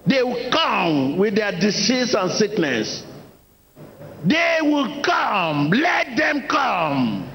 They 0.06 0.24
will 0.24 0.50
come 0.50 1.18
with 1.18 1.36
their 1.36 1.52
disease 1.52 2.16
and 2.16 2.32
sickness. 2.32 3.04
They 4.28 4.60
will 4.62 5.02
come. 5.04 5.70
Let 5.70 6.18
them 6.18 6.48
come. 6.48 7.32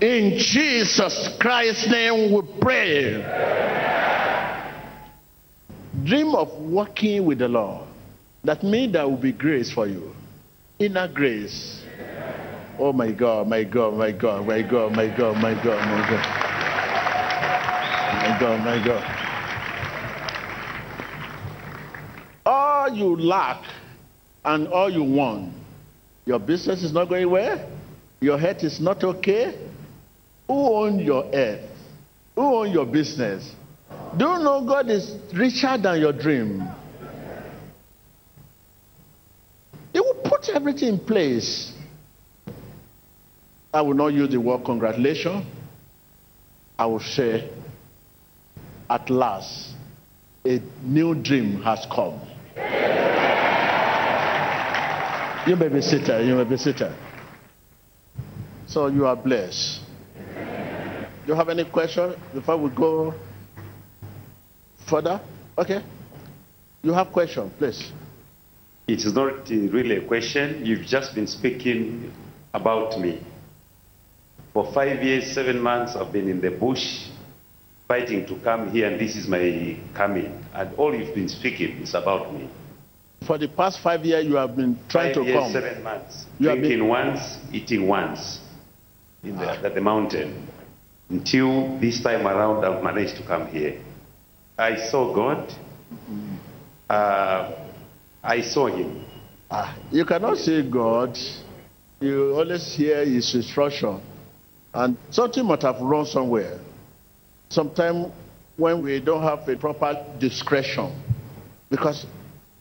In 0.00 0.36
Jesus 0.38 1.36
Christ's 1.38 1.88
name 1.88 2.32
we 2.32 2.42
pray. 2.60 3.22
Dream 6.04 6.34
of 6.34 6.52
walking 6.58 7.24
with 7.24 7.38
the 7.38 7.48
Lord. 7.48 7.86
That 8.44 8.62
means 8.62 8.92
there 8.92 9.08
will 9.08 9.16
be 9.16 9.32
grace 9.32 9.72
for 9.72 9.86
you. 9.86 10.14
Inner 10.78 11.08
grace. 11.08 11.82
Oh 12.78 12.92
my 12.92 13.10
God, 13.12 13.48
my 13.48 13.64
God, 13.64 13.94
my 13.94 14.12
God, 14.12 14.46
my 14.46 14.62
God, 14.62 14.92
my 14.92 15.08
God, 15.16 15.36
my 15.36 15.54
God, 15.54 15.88
my 15.88 16.10
God. 16.10 16.26
My 18.22 18.38
God, 18.38 18.64
my 18.64 18.84
God. 18.84 19.25
All 22.86 22.94
you 22.94 23.16
lack 23.16 23.64
and 24.44 24.68
all 24.68 24.88
you 24.88 25.02
want, 25.02 25.52
your 26.24 26.38
business 26.38 26.84
is 26.84 26.92
not 26.92 27.08
going 27.08 27.28
well, 27.28 27.68
your 28.20 28.38
health 28.38 28.62
is 28.62 28.78
not 28.78 29.02
okay. 29.02 29.58
Who 30.46 30.54
owns 30.54 31.02
your 31.02 31.24
earth? 31.34 31.68
Who 32.36 32.42
owns 32.42 32.72
your 32.72 32.86
business? 32.86 33.50
Do 34.16 34.24
you 34.26 34.38
know 34.38 34.64
God 34.64 34.88
is 34.88 35.16
richer 35.34 35.76
than 35.76 36.00
your 36.00 36.12
dream? 36.12 36.62
He 39.92 39.98
will 39.98 40.20
put 40.24 40.48
everything 40.50 40.90
in 40.90 40.98
place. 41.00 41.72
I 43.74 43.82
will 43.82 43.94
not 43.94 44.12
use 44.12 44.30
the 44.30 44.38
word 44.38 44.64
congratulations. 44.64 45.44
I 46.78 46.86
will 46.86 47.00
say, 47.00 47.50
at 48.88 49.10
last, 49.10 49.74
a 50.46 50.60
new 50.84 51.16
dream 51.16 51.62
has 51.62 51.84
come. 51.92 52.20
You 55.46 55.54
may 55.54 55.68
be 55.68 55.80
seated. 55.80 56.26
You 56.26 56.34
may 56.34 56.44
be 56.44 56.56
seated. 56.56 56.92
So 58.66 58.88
you 58.88 59.06
are 59.06 59.14
blessed. 59.14 59.80
Do 61.24 61.32
you 61.32 61.34
have 61.34 61.48
any 61.48 61.64
question 61.64 62.14
before 62.34 62.56
we 62.56 62.70
go 62.70 63.14
further? 64.88 65.20
Okay. 65.56 65.82
You 66.82 66.92
have 66.92 67.12
question, 67.12 67.50
please. 67.58 67.92
It 68.88 69.04
is 69.04 69.12
not 69.14 69.48
really 69.48 69.96
a 69.96 70.06
question. 70.06 70.64
You've 70.64 70.86
just 70.86 71.14
been 71.14 71.26
speaking 71.26 72.12
about 72.54 72.98
me. 73.00 73.20
For 74.52 74.72
five 74.72 75.02
years, 75.02 75.32
seven 75.32 75.60
months, 75.60 75.96
I've 75.96 76.12
been 76.12 76.28
in 76.28 76.40
the 76.40 76.50
bush 76.50 77.08
fighting 77.88 78.26
to 78.26 78.36
come 78.40 78.70
here, 78.70 78.90
and 78.90 79.00
this 79.00 79.16
is 79.16 79.28
my 79.28 79.78
coming. 79.94 80.44
And 80.54 80.74
all 80.76 80.94
you've 80.94 81.14
been 81.14 81.28
speaking 81.28 81.82
is 81.82 81.94
about 81.94 82.32
me. 82.34 82.48
For 83.26 83.38
the 83.38 83.48
past 83.48 83.80
five 83.80 84.04
years, 84.04 84.24
you 84.26 84.36
have 84.36 84.56
been 84.56 84.78
trying 84.88 85.14
five 85.14 85.24
to 85.24 85.30
years, 85.30 85.42
come. 85.42 85.52
seven 85.52 85.82
months. 85.82 86.26
You 86.38 86.48
Drinking 86.50 86.68
been- 86.80 86.88
once, 86.88 87.38
eating 87.52 87.86
once 87.88 88.40
in 89.22 89.36
the, 89.36 89.50
at 89.50 89.74
the 89.74 89.80
mountain. 89.80 90.48
Until 91.08 91.78
this 91.78 92.02
time 92.02 92.26
around, 92.26 92.64
I've 92.64 92.82
managed 92.82 93.16
to 93.16 93.22
come 93.26 93.46
here. 93.46 93.80
I 94.58 94.76
saw 94.76 95.14
God. 95.14 95.52
Uh, 96.90 97.52
I 98.22 98.40
saw 98.42 98.66
Him. 98.66 99.04
Ah, 99.50 99.76
you 99.92 100.04
cannot 100.04 100.38
see 100.38 100.62
God. 100.68 101.16
You 102.00 102.34
always 102.34 102.74
hear 102.74 103.04
His 103.04 103.32
instruction, 103.34 104.00
and 104.74 104.96
something 105.10 105.44
must 105.44 105.62
have 105.62 105.80
run 105.80 106.06
somewhere. 106.06 106.58
Sometimes 107.48 108.12
when 108.56 108.82
we 108.82 109.00
don't 109.00 109.22
have 109.22 109.48
a 109.48 109.56
proper 109.56 110.04
discretion, 110.18 110.92
because 111.70 112.06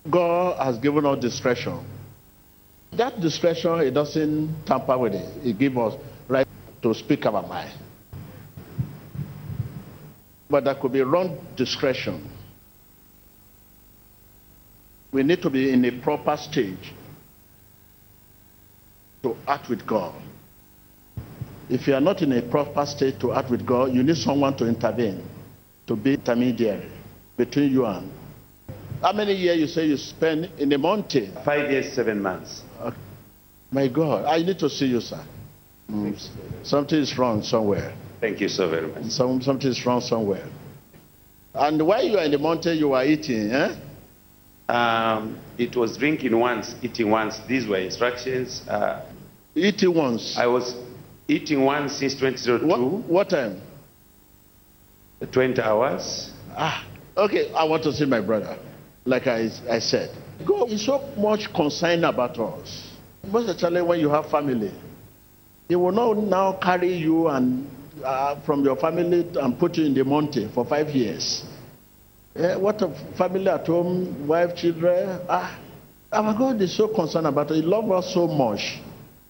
God 0.10 0.58
has 0.64 0.78
given 0.78 1.06
us 1.06 1.20
discretion. 1.20 1.80
That 2.92 3.20
discretion, 3.20 3.80
it 3.80 3.92
doesn't 3.92 4.66
tamper 4.66 4.98
with 4.98 5.14
it. 5.14 5.48
It 5.48 5.58
gives 5.58 5.76
us 5.78 5.94
right 6.28 6.48
to 6.82 6.94
speak 6.94 7.26
our 7.26 7.42
mind. 7.42 7.74
But 10.50 10.64
that 10.66 10.80
could 10.80 10.94
be 10.94 11.02
wrong 11.02 11.38
discretion. 11.56 12.30
We 15.12 15.24
need 15.24 15.42
to 15.42 15.50
be 15.50 15.72
in 15.72 15.84
a 15.86 15.92
proper 16.02 16.38
stage 16.38 16.94
to 19.24 19.36
act 19.48 19.70
with 19.70 19.86
God. 19.88 20.14
If 21.70 21.88
you 21.88 21.96
are 21.96 22.02
not 22.02 22.22
in 22.22 22.32
a 22.34 22.42
proper 22.42 22.86
state 22.86 23.20
to 23.22 23.34
act 23.34 23.50
with 23.50 23.66
God, 23.66 23.94
you 23.94 24.04
need 24.04 24.18
someone 24.18 24.56
to 24.58 24.68
intervene, 24.68 25.24
to 25.88 25.96
be 25.96 26.14
intermediary 26.14 26.92
between 27.38 27.72
you 27.72 27.86
and. 27.86 28.12
How 29.02 29.14
many 29.14 29.34
years 29.34 29.60
you 29.60 29.68
say 29.68 29.88
you 29.88 29.98
spend 29.98 30.52
in 30.58 30.70
the 30.70 30.78
mountain? 30.78 31.36
Five 31.44 31.70
years, 31.72 31.94
seven 31.94 32.22
months. 32.22 32.62
Okay. 32.82 32.98
My 33.72 33.88
God, 33.88 34.26
I 34.26 34.38
need 34.44 34.60
to 34.60 34.70
see 34.70 34.86
you, 34.86 35.02
sir. 35.02 35.24
Mm. 35.92 36.30
Something 36.64 37.00
is 37.00 37.18
wrong 37.18 37.44
somewhere. 37.44 37.96
Thank 38.22 38.42
you 38.42 38.48
so 38.48 38.70
very 38.70 38.88
much. 38.88 39.06
Some, 39.12 39.42
something 39.42 39.70
is 39.70 39.86
wrong 39.86 40.02
somewhere. 40.02 40.48
And 41.54 41.86
while 41.86 42.04
you 42.04 42.18
are 42.18 42.26
in 42.26 42.32
the 42.32 42.38
mountain, 42.38 42.78
you 42.78 42.94
are 42.94 43.06
eating, 43.06 43.52
eh? 43.52 43.76
Um, 44.68 45.40
it 45.58 45.76
was 45.76 45.98
drinking 45.98 46.38
once, 46.38 46.76
eating 46.82 47.10
once. 47.10 47.40
These 47.48 47.68
were 47.68 47.78
instructions. 47.78 48.68
Uh, 48.68 49.06
eating 49.54 49.94
once. 49.94 50.38
I 50.38 50.48
was 50.48 50.76
eating 51.28 51.64
one 51.64 51.90
since 51.90 52.14
2002. 52.16 52.68
What, 52.68 52.80
what 53.10 53.30
time? 53.30 53.62
20 55.32 55.62
hours. 55.62 56.32
Ah, 56.56 56.86
okay. 57.18 57.52
I 57.54 57.64
want 57.64 57.84
to 57.84 57.94
see 57.94 58.06
my 58.06 58.22
brother. 58.22 58.58
Like 59.06 59.28
I, 59.28 59.50
I 59.70 59.80
said, 59.80 60.16
God 60.46 60.70
is 60.72 60.86
so 60.86 61.00
much 61.18 61.52
concerned 61.54 62.06
about 62.06 62.38
us. 62.40 62.92
Most 63.28 63.50
especially 63.50 63.82
when 63.82 64.00
you 64.00 64.10
have 64.10 64.30
family. 64.30 64.72
He 65.68 65.76
will 65.76 65.92
not 65.92 66.18
now 66.18 66.60
carry 66.62 66.94
you 66.96 67.28
and 67.28 67.68
uh, 68.04 68.40
from 68.46 68.64
your 68.64 68.76
family 68.76 69.28
and 69.40 69.58
put 69.58 69.78
you 69.78 69.86
in 69.86 69.94
the 69.94 70.04
mountain 70.04 70.52
for 70.54 70.66
five 70.66 70.90
years. 70.90 71.44
Eh, 72.36 72.56
what 72.56 72.82
a 72.82 72.90
family 73.18 73.48
at 73.48 73.66
home, 73.66 74.28
wife, 74.28 74.56
children. 74.56 75.22
Ah, 75.30 75.60
our 76.12 76.38
God 76.38 76.62
is 76.62 76.76
so 76.76 76.88
concerned 76.88 77.26
about 77.28 77.50
it. 77.52 77.56
He 77.56 77.62
loves 77.62 77.90
us 77.92 78.14
so 78.14 78.28
much, 78.28 78.80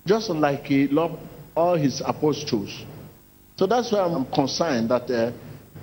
just 0.06 0.30
like 0.30 0.64
He 0.64 0.88
loved 0.88 1.20
all 1.56 1.76
His 1.76 2.02
apostles. 2.06 2.86
So 3.58 3.66
that's 3.66 3.92
why 3.92 4.00
I'm 4.00 4.26
concerned 4.26 4.90
that 4.90 5.04
uh, 5.10 5.32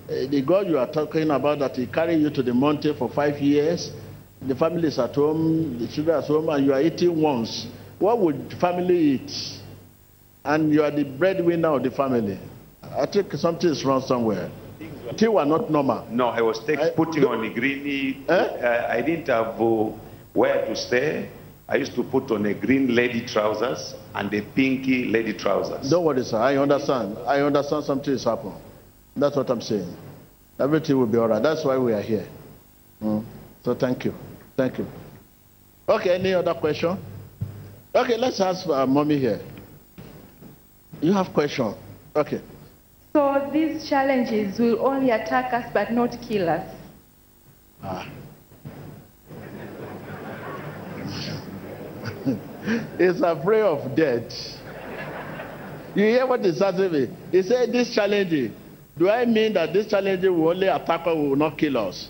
the 0.07 0.43
God 0.47 0.67
you 0.69 0.79
are 0.79 0.91
talking 0.91 1.31
about, 1.31 1.59
that 1.61 1.77
He 1.77 1.87
carried 1.87 2.21
you 2.21 2.31
to 2.31 2.43
the 2.43 2.53
mountain 2.55 2.97
for 2.97 3.09
five 3.09 3.39
years, 3.41 3.91
the 4.47 4.55
family 4.57 4.89
is 4.89 4.99
at 4.99 5.15
home, 5.15 5.79
the 5.79 5.89
children 5.89 6.17
are 6.17 6.23
at 6.23 6.27
home, 6.29 6.49
and 6.49 6.67
you 6.67 6.73
are 6.73 6.83
eating 6.83 7.21
once. 7.21 7.67
What 7.99 8.19
would 8.19 8.55
family 8.61 8.99
eat? 8.99 9.33
And 10.45 10.73
you 10.73 10.83
are 10.83 10.91
the 10.91 11.05
breadwinner 11.05 11.77
of 11.77 11.85
the 11.85 11.91
family. 11.93 12.39
I 12.83 13.07
think 13.07 13.33
something 13.35 13.71
is 13.71 13.85
wrong 13.85 14.03
somewhere. 14.03 14.51
Things 15.17 15.31
were 15.31 15.45
not 15.45 15.71
normal. 15.71 16.07
No, 16.11 16.27
I 16.29 16.43
was 16.43 16.59
take, 16.67 16.97
putting 16.97 17.25
on 17.25 17.43
the 17.43 17.55
greeny. 17.55 18.25
Eh? 18.29 18.33
Uh, 18.33 18.87
I 18.91 19.01
didn't 19.03 19.29
have 19.29 19.61
uh, 19.61 19.91
where 20.33 20.67
to 20.67 20.75
stay. 20.75 21.31
I 21.73 21.77
used 21.77 21.95
to 21.95 22.03
put 22.05 22.31
on 22.31 22.45
a 22.45 22.53
green 22.53 22.95
lady 22.95 23.25
trousers 23.25 23.95
and 24.15 24.33
a 24.35 24.43
pinky 24.43 25.07
lady 25.07 25.33
trousers. 25.33 25.89
Don't 25.89 26.05
worry, 26.05 26.23
sir. 26.23 26.37
I 26.37 26.59
understand. 26.59 27.17
I 27.27 27.41
understand 27.41 27.85
something 27.85 28.13
is 28.13 28.25
happening. 28.25 28.61
That's 29.17 29.37
what 29.37 29.49
I'm 29.49 29.63
saying. 29.63 29.97
Everything 30.61 30.99
will 30.99 31.07
be 31.07 31.17
all 31.17 31.29
right. 31.29 31.43
That's 31.43 31.65
why 31.65 31.79
we 31.79 31.95
are 31.95 32.03
here. 32.03 32.29
Mm. 33.03 33.25
So 33.65 33.75
thank 33.75 34.05
you. 34.05 34.13
Thank 34.55 34.77
you. 34.77 34.87
Okay, 35.89 36.15
any 36.15 36.35
other 36.35 36.53
question? 36.53 36.99
Okay, 37.95 38.19
let's 38.19 38.39
ask 38.39 38.69
uh, 38.69 38.87
mommy 38.87 39.19
here. 39.19 39.41
You 41.01 41.15
have 41.15 41.33
question? 41.33 41.75
Okay. 42.15 42.43
So 43.15 43.49
these 43.51 43.89
challenges 43.89 44.59
will 44.59 44.85
only 44.85 45.09
attack 45.11 45.55
us 45.55 45.71
but 45.73 45.91
not 45.91 46.19
kill 46.21 46.51
us. 46.51 46.69
Ah. 47.83 48.07
He's 52.99 53.21
afraid 53.21 53.63
of 53.63 53.97
death. 53.97 54.33
You 55.95 56.05
hear 56.05 56.27
what 56.27 56.41
he 56.41 56.53
said 56.53 56.77
to 56.77 56.89
me? 56.89 57.09
He 57.31 57.43
said, 57.43 57.73
This 57.73 57.95
challenge, 57.95 58.53
do 58.97 59.09
I 59.09 59.25
mean 59.27 59.55
that 59.55 59.73
this 59.73 59.89
challenge 59.89 60.25
will 60.25 60.49
only 60.49 60.69
attack 60.69 61.01
us, 61.03 61.07
will 61.15 61.37
not 61.37 61.59
kill 61.59 61.77
us? 61.77 62.09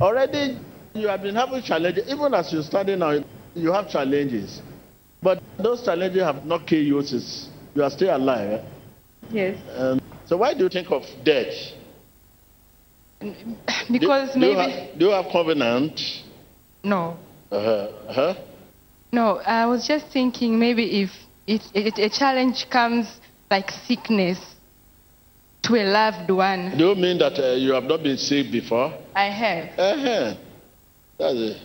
Already, 0.00 0.58
you 0.94 1.08
have 1.08 1.22
been 1.22 1.34
having 1.34 1.62
challenges. 1.62 2.08
Even 2.08 2.32
as 2.34 2.52
you're 2.52 2.62
standing 2.62 3.00
now, 3.00 3.18
you 3.54 3.72
have 3.72 3.88
challenges. 3.90 4.62
But 5.22 5.42
those 5.58 5.84
challenges 5.84 6.22
have 6.22 6.46
not 6.46 6.66
killed 6.66 6.86
you 6.86 7.02
since 7.02 7.48
you 7.74 7.82
are 7.82 7.90
still 7.90 8.16
alive. 8.16 8.64
Yes. 9.30 9.58
Um, 9.76 10.00
so 10.26 10.38
why 10.38 10.54
do 10.54 10.64
you 10.64 10.68
think 10.70 10.90
of 10.90 11.02
death? 11.24 11.52
Because 13.90 14.32
do, 14.32 14.40
maybe. 14.40 14.40
Do 14.40 14.46
you, 14.46 14.56
have, 14.56 14.98
do 14.98 15.04
you 15.06 15.10
have 15.10 15.26
covenant? 15.30 16.00
No. 16.82 17.18
Uh-huh. 17.50 17.88
Uh-huh. 18.08 18.34
No, 19.12 19.38
I 19.38 19.66
was 19.66 19.86
just 19.86 20.06
thinking 20.12 20.58
maybe 20.58 21.02
if 21.02 21.10
it, 21.46 21.62
it, 21.74 21.98
a 21.98 22.08
challenge 22.08 22.68
comes 22.70 23.20
like 23.50 23.70
sickness 23.70 24.38
to 25.62 25.74
a 25.74 25.84
loved 25.84 26.30
one. 26.30 26.76
Do 26.78 26.88
you 26.88 26.94
mean 26.94 27.18
that 27.18 27.38
uh, 27.38 27.54
you 27.54 27.72
have 27.72 27.84
not 27.84 28.02
been 28.02 28.16
sick 28.16 28.50
before? 28.50 28.92
I 29.14 29.24
have. 29.26 29.78
Uh-huh. 29.78 30.34
That's 31.18 31.34
it. 31.34 31.62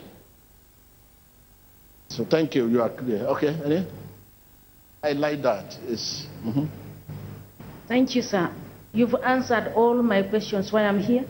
So 2.09 2.25
thank 2.25 2.55
you. 2.55 2.67
You 2.67 2.81
are 2.81 2.89
clear. 2.89 3.25
Okay. 3.27 3.59
Any? 3.63 3.87
I 5.03 5.11
like 5.11 5.41
that. 5.43 5.77
It's, 5.83 6.25
mm-hmm. 6.43 6.65
Thank 7.87 8.15
you, 8.15 8.21
sir. 8.21 8.51
You've 8.91 9.15
answered 9.15 9.73
all 9.75 10.01
my 10.01 10.23
questions 10.23 10.71
while 10.71 10.85
I'm 10.85 10.99
here. 10.99 11.25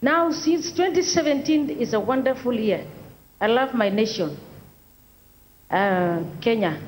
Now, 0.00 0.30
since 0.30 0.70
2017 0.72 1.70
is 1.70 1.92
a 1.94 2.00
wonderful 2.00 2.54
year, 2.54 2.86
I 3.40 3.48
love 3.48 3.74
my 3.74 3.88
nation, 3.88 4.36
uh, 5.72 6.22
Kenya. 6.40 6.78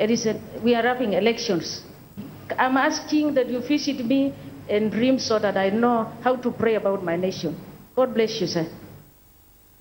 A, 0.00 0.40
we 0.62 0.74
are 0.74 0.82
having 0.82 1.12
elections. 1.12 1.82
I'm 2.58 2.76
asking 2.76 3.34
that 3.34 3.48
you 3.48 3.60
visit 3.60 4.04
me 4.04 4.34
in 4.68 4.90
dreams 4.90 5.24
so 5.24 5.38
that 5.38 5.56
I 5.56 5.70
know 5.70 6.12
how 6.22 6.36
to 6.36 6.50
pray 6.50 6.74
about 6.74 7.04
my 7.04 7.16
nation. 7.16 7.56
God 7.94 8.12
bless 8.14 8.40
you, 8.40 8.46
sir. 8.46 8.66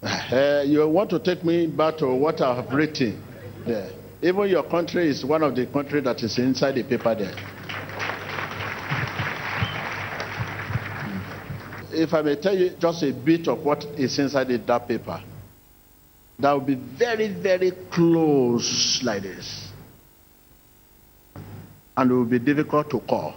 Uh, 0.31 0.63
you 0.65 0.87
want 0.87 1.09
to 1.09 1.19
take 1.19 1.43
me 1.43 1.67
back 1.67 1.97
to 1.97 2.07
what 2.07 2.39
I 2.41 2.55
have 2.55 2.71
written 2.71 3.21
there. 3.65 3.91
Even 4.21 4.47
your 4.47 4.63
country 4.63 5.09
is 5.09 5.25
one 5.25 5.43
of 5.43 5.55
the 5.55 5.65
countries 5.65 6.03
that 6.05 6.23
is 6.23 6.37
inside 6.39 6.75
the 6.75 6.83
paper 6.83 7.13
there. 7.13 7.35
If 11.91 12.13
I 12.13 12.21
may 12.21 12.35
tell 12.37 12.57
you 12.57 12.69
just 12.79 13.03
a 13.03 13.11
bit 13.11 13.47
of 13.49 13.59
what 13.59 13.83
is 13.97 14.17
inside 14.19 14.47
that 14.47 14.87
paper, 14.87 15.21
that 16.41 16.51
will 16.53 16.61
be 16.65 16.75
very, 16.75 17.27
very 17.27 17.71
close 17.91 19.01
like 19.03 19.23
this. 19.23 19.67
And 21.97 22.09
it 22.11 22.13
will 22.13 22.25
be 22.25 22.39
difficult 22.39 22.89
to 22.91 22.99
call. 22.99 23.35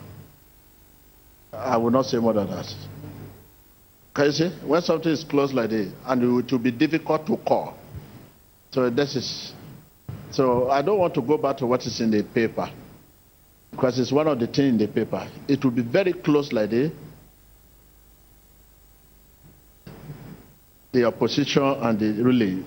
I 1.52 1.76
will 1.76 1.90
not 1.90 2.06
say 2.06 2.18
more 2.18 2.32
than 2.32 2.48
that. 2.48 2.72
Can 4.14 4.26
you 4.26 4.32
see? 4.32 4.48
When 4.64 4.80
something 4.82 5.10
is 5.12 5.24
close 5.24 5.52
like 5.52 5.70
this, 5.70 5.92
and 6.06 6.22
it 6.40 6.52
will 6.52 6.58
be 6.58 6.70
difficult 6.70 7.26
to 7.26 7.36
call. 7.38 7.76
So 8.70 8.90
this 8.90 9.16
is 9.16 9.52
so 10.30 10.68
I 10.68 10.82
don't 10.82 10.98
want 10.98 11.14
to 11.14 11.22
go 11.22 11.38
back 11.38 11.58
to 11.58 11.66
what 11.66 11.86
is 11.86 12.00
in 12.00 12.10
the 12.10 12.22
paper 12.24 12.68
because 13.70 13.98
it's 14.00 14.10
one 14.12 14.26
of 14.26 14.38
the 14.40 14.46
things 14.46 14.70
in 14.70 14.78
the 14.78 14.88
paper. 14.88 15.28
It 15.48 15.62
will 15.64 15.70
be 15.70 15.82
very 15.82 16.12
close 16.12 16.52
like 16.52 16.70
this. 16.70 16.92
The 20.92 21.04
opposition 21.04 21.62
and 21.62 21.98
the 21.98 22.22
ruling, 22.22 22.64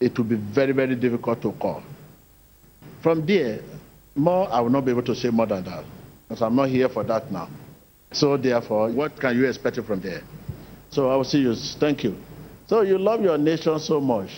it 0.00 0.16
will 0.16 0.24
be 0.24 0.36
very, 0.36 0.72
very 0.72 0.94
difficult 0.96 1.42
to 1.42 1.52
call. 1.52 1.82
From 3.02 3.24
there, 3.26 3.60
more 4.14 4.48
I 4.52 4.60
will 4.60 4.70
not 4.70 4.84
be 4.84 4.90
able 4.90 5.02
to 5.04 5.14
say 5.14 5.30
more 5.30 5.46
than 5.46 5.64
that 5.64 5.84
because 6.28 6.42
I'm 6.42 6.56
not 6.56 6.68
here 6.68 6.88
for 6.88 7.04
that 7.04 7.30
now. 7.30 7.48
So 8.12 8.36
therefore, 8.36 8.90
what 8.90 9.18
can 9.20 9.36
you 9.36 9.46
expect 9.46 9.76
from 9.82 10.00
there? 10.00 10.22
So 10.90 11.08
I 11.10 11.16
will 11.16 11.24
see 11.24 11.38
you. 11.38 11.54
Thank 11.54 12.02
you. 12.02 12.16
So 12.66 12.80
you 12.82 12.98
love 12.98 13.20
your 13.22 13.38
nation 13.38 13.78
so 13.78 14.00
much. 14.00 14.30